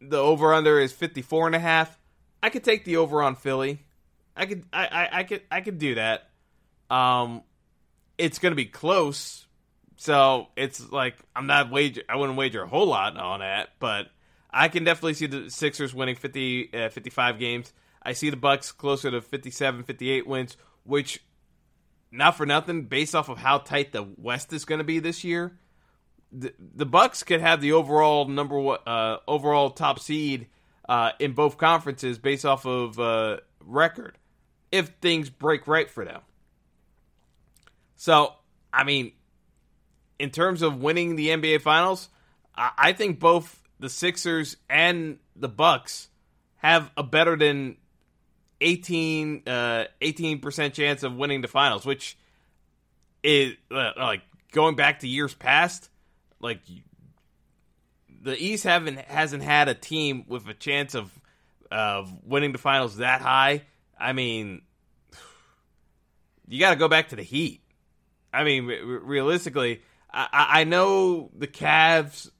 the 0.00 0.18
over 0.18 0.52
under 0.52 0.80
is 0.80 0.92
54 0.92 1.46
and 1.46 1.56
a 1.56 1.60
half. 1.60 1.98
I 2.42 2.50
could 2.50 2.64
take 2.64 2.84
the 2.84 2.96
over 2.96 3.22
on 3.22 3.36
Philly. 3.36 3.84
I 4.36 4.46
could 4.46 4.64
I, 4.72 4.86
I, 4.86 5.18
I 5.18 5.24
could 5.24 5.42
I 5.50 5.60
could 5.60 5.78
do 5.78 5.94
that. 5.94 6.28
Um 6.90 7.42
it's 8.18 8.38
going 8.38 8.52
to 8.52 8.56
be 8.56 8.66
close. 8.66 9.46
So 10.02 10.48
it's 10.56 10.90
like 10.90 11.14
I'm 11.36 11.46
not 11.46 11.70
wager 11.70 12.02
I 12.08 12.16
wouldn't 12.16 12.36
wager 12.36 12.62
a 12.62 12.66
whole 12.66 12.86
lot 12.86 13.16
on 13.16 13.38
that, 13.38 13.68
but 13.78 14.08
I 14.50 14.66
can 14.68 14.82
definitely 14.82 15.14
see 15.14 15.26
the 15.26 15.48
Sixers 15.48 15.94
winning 15.94 16.16
50 16.16 16.74
uh, 16.74 16.88
55 16.88 17.38
games. 17.38 17.72
I 18.02 18.12
see 18.12 18.28
the 18.28 18.36
Bucks 18.36 18.72
closer 18.72 19.12
to 19.12 19.20
57 19.20 19.84
58 19.84 20.26
wins, 20.26 20.56
which 20.82 21.22
not 22.10 22.36
for 22.36 22.46
nothing 22.46 22.82
based 22.82 23.14
off 23.14 23.28
of 23.28 23.38
how 23.38 23.58
tight 23.58 23.92
the 23.92 24.02
West 24.16 24.52
is 24.52 24.64
going 24.64 24.80
to 24.80 24.84
be 24.84 24.98
this 24.98 25.22
year 25.22 25.52
the, 26.32 26.52
the 26.58 26.86
Bucks 26.86 27.22
could 27.22 27.40
have 27.40 27.60
the 27.60 27.72
overall 27.72 28.26
number 28.26 28.58
one, 28.58 28.78
uh, 28.86 29.18
overall 29.28 29.70
top 29.70 30.00
seed 30.00 30.48
uh, 30.88 31.12
in 31.20 31.32
both 31.32 31.58
conferences 31.58 32.18
based 32.18 32.44
off 32.44 32.64
of 32.64 32.98
uh, 32.98 33.36
record 33.60 34.18
if 34.70 34.88
things 35.00 35.28
break 35.28 35.66
right 35.66 35.90
for 35.90 36.04
them. 36.04 36.22
So, 37.96 38.32
I 38.72 38.84
mean, 38.84 39.12
in 40.18 40.30
terms 40.30 40.62
of 40.62 40.80
winning 40.80 41.16
the 41.16 41.28
NBA 41.28 41.60
Finals, 41.60 42.08
I, 42.54 42.92
think 42.92 43.18
both 43.18 43.62
the 43.80 43.88
Sixers 43.88 44.56
and 44.68 45.18
the 45.34 45.48
Bucks 45.48 46.08
have 46.56 46.90
a 46.96 47.02
better 47.02 47.36
than 47.36 47.76
18 48.60 49.42
uh, 49.46 49.84
18% 50.00 50.72
chance 50.72 51.02
of 51.02 51.16
winning 51.16 51.40
the 51.40 51.48
finals, 51.48 51.84
which 51.84 52.16
is 53.22 53.54
uh, 53.70 53.92
like 53.96 54.22
going 54.52 54.76
back 54.76 55.00
to 55.00 55.08
years 55.08 55.34
past 55.34 55.88
like 56.42 56.60
the 58.22 58.36
East 58.36 58.64
haven't 58.64 58.98
hasn't 58.98 59.42
had 59.42 59.68
a 59.68 59.74
team 59.74 60.24
with 60.28 60.46
a 60.48 60.54
chance 60.54 60.94
of 60.94 61.10
of 61.70 62.12
winning 62.24 62.52
the 62.52 62.58
finals 62.58 62.98
that 62.98 63.22
high. 63.22 63.62
I 63.98 64.12
mean, 64.12 64.62
you 66.48 66.60
got 66.60 66.70
to 66.70 66.76
go 66.76 66.88
back 66.88 67.08
to 67.08 67.16
the 67.16 67.22
Heat. 67.22 67.62
I 68.34 68.44
mean, 68.44 68.66
realistically, 68.66 69.82
I, 70.12 70.60
I 70.60 70.64
know 70.64 71.30
the 71.36 71.46
Cavs. 71.46 72.30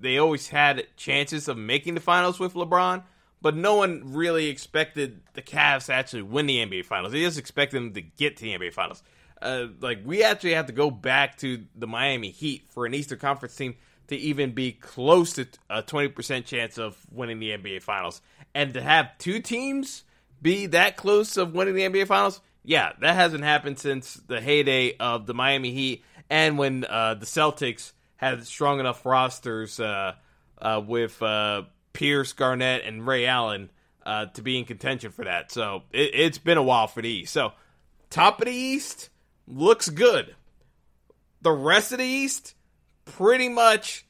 They 0.00 0.18
always 0.18 0.48
had 0.48 0.86
chances 0.96 1.48
of 1.48 1.56
making 1.56 1.94
the 1.94 2.00
finals 2.00 2.40
with 2.40 2.54
LeBron, 2.54 3.04
but 3.40 3.54
no 3.54 3.76
one 3.76 4.12
really 4.12 4.48
expected 4.48 5.20
the 5.34 5.42
Cavs 5.42 5.86
to 5.86 5.94
actually 5.94 6.22
win 6.22 6.46
the 6.46 6.58
NBA 6.58 6.86
Finals. 6.86 7.12
They 7.12 7.20
just 7.20 7.38
expected 7.38 7.76
them 7.76 7.92
to 7.94 8.00
get 8.00 8.36
to 8.38 8.44
the 8.44 8.54
NBA 8.54 8.72
Finals. 8.72 9.02
Uh, 9.40 9.66
like 9.80 10.00
we 10.04 10.22
actually 10.22 10.54
have 10.54 10.66
to 10.66 10.72
go 10.72 10.90
back 10.90 11.36
to 11.38 11.64
the 11.74 11.86
Miami 11.86 12.30
Heat 12.30 12.64
for 12.70 12.86
an 12.86 12.94
Eastern 12.94 13.18
Conference 13.18 13.56
team 13.56 13.74
to 14.08 14.16
even 14.16 14.52
be 14.52 14.72
close 14.72 15.34
to 15.34 15.46
a 15.70 15.82
20% 15.82 16.44
chance 16.44 16.78
of 16.78 16.96
winning 17.10 17.38
the 17.38 17.50
NBA 17.50 17.82
Finals. 17.82 18.20
And 18.54 18.74
to 18.74 18.82
have 18.82 19.16
two 19.18 19.40
teams 19.40 20.04
be 20.40 20.66
that 20.66 20.96
close 20.96 21.36
of 21.36 21.54
winning 21.54 21.74
the 21.74 21.82
NBA 21.82 22.06
Finals, 22.06 22.40
yeah, 22.64 22.92
that 23.00 23.14
hasn't 23.14 23.44
happened 23.44 23.78
since 23.78 24.14
the 24.14 24.40
heyday 24.40 24.96
of 24.98 25.26
the 25.26 25.34
Miami 25.34 25.72
Heat 25.72 26.04
and 26.32 26.56
when 26.56 26.86
uh, 26.88 27.12
the 27.12 27.26
Celtics 27.26 27.92
had 28.16 28.44
strong 28.46 28.80
enough 28.80 29.04
rosters 29.04 29.78
uh, 29.78 30.14
uh 30.60 30.80
with 30.84 31.22
uh, 31.22 31.64
Pierce, 31.92 32.32
Garnett, 32.32 32.84
and 32.86 33.06
Ray 33.06 33.26
Allen 33.26 33.68
to 34.04 34.42
be 34.42 34.58
in 34.58 34.64
contention 34.64 35.12
for 35.12 35.24
that. 35.26 35.52
So 35.52 35.82
it, 35.92 36.14
has 36.14 36.38
been 36.38 36.56
a 36.58 36.62
while 36.62 36.86
for 36.86 37.02
the 37.02 37.08
East. 37.08 37.34
So 37.34 37.52
top 38.08 38.40
of 38.40 38.46
the 38.46 38.52
East, 38.52 39.10
looks 39.46 39.90
good. 39.90 40.34
The 41.42 41.52
rest 41.52 41.92
of 41.92 41.98
the 41.98 42.04
East, 42.04 42.54
pretty 43.04 43.48
much 43.48 44.06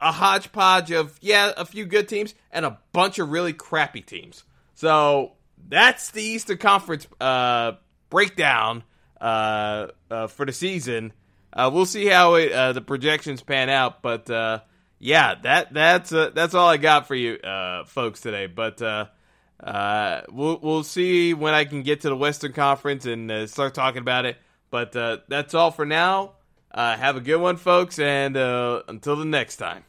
a 0.00 0.12
hodgepodge 0.12 0.90
of, 0.90 1.16
yeah, 1.22 1.52
a 1.56 1.64
few 1.64 1.86
good 1.86 2.08
teams 2.08 2.34
and 2.50 2.66
a 2.66 2.78
bunch 2.92 3.18
of 3.18 3.30
really 3.30 3.54
crappy 3.54 4.02
teams. 4.02 4.44
So 4.74 5.32
that's 5.66 6.10
the 6.10 6.22
Eastern 6.22 6.58
Conference 6.58 7.06
uh, 7.20 7.72
breakdown 8.10 8.82
uh, 9.20 9.88
uh, 10.10 10.26
for 10.26 10.44
the 10.44 10.52
season. 10.52 11.12
Uh, 11.54 11.70
we'll 11.72 11.86
see 11.86 12.06
how 12.06 12.34
it, 12.34 12.52
uh, 12.52 12.72
the 12.72 12.82
projections 12.82 13.40
pan 13.40 13.70
out, 13.70 14.02
but 14.02 14.28
uh, 14.28 14.58
yeah, 14.98 15.36
that 15.42 15.72
that's 15.72 16.10
that's 16.10 16.54
all 16.54 16.68
I 16.68 16.76
got 16.76 17.06
for 17.06 17.14
you 17.14 17.38
folks 17.86 18.20
today. 18.20 18.46
But 18.46 18.80
we'll 18.80 20.58
we'll 20.60 20.82
see 20.82 21.32
when 21.32 21.54
I 21.54 21.64
can 21.64 21.82
get 21.82 22.00
to 22.00 22.08
the 22.08 22.16
Western 22.16 22.52
Conference 22.52 23.06
and 23.06 23.48
start 23.48 23.74
talking 23.74 24.00
about 24.00 24.26
it. 24.26 24.36
But 24.74 24.96
uh, 24.96 25.18
that's 25.28 25.54
all 25.54 25.70
for 25.70 25.86
now. 25.86 26.32
Uh, 26.68 26.96
have 26.96 27.14
a 27.14 27.20
good 27.20 27.36
one, 27.36 27.56
folks, 27.56 28.00
and 28.00 28.36
uh, 28.36 28.82
until 28.88 29.14
the 29.14 29.24
next 29.24 29.58
time. 29.58 29.84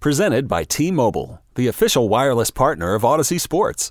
Presented 0.00 0.48
by 0.48 0.64
T 0.64 0.90
Mobile, 0.90 1.42
the 1.56 1.66
official 1.66 2.08
wireless 2.08 2.50
partner 2.50 2.94
of 2.94 3.02
Audacy 3.02 3.38
Sports. 3.38 3.90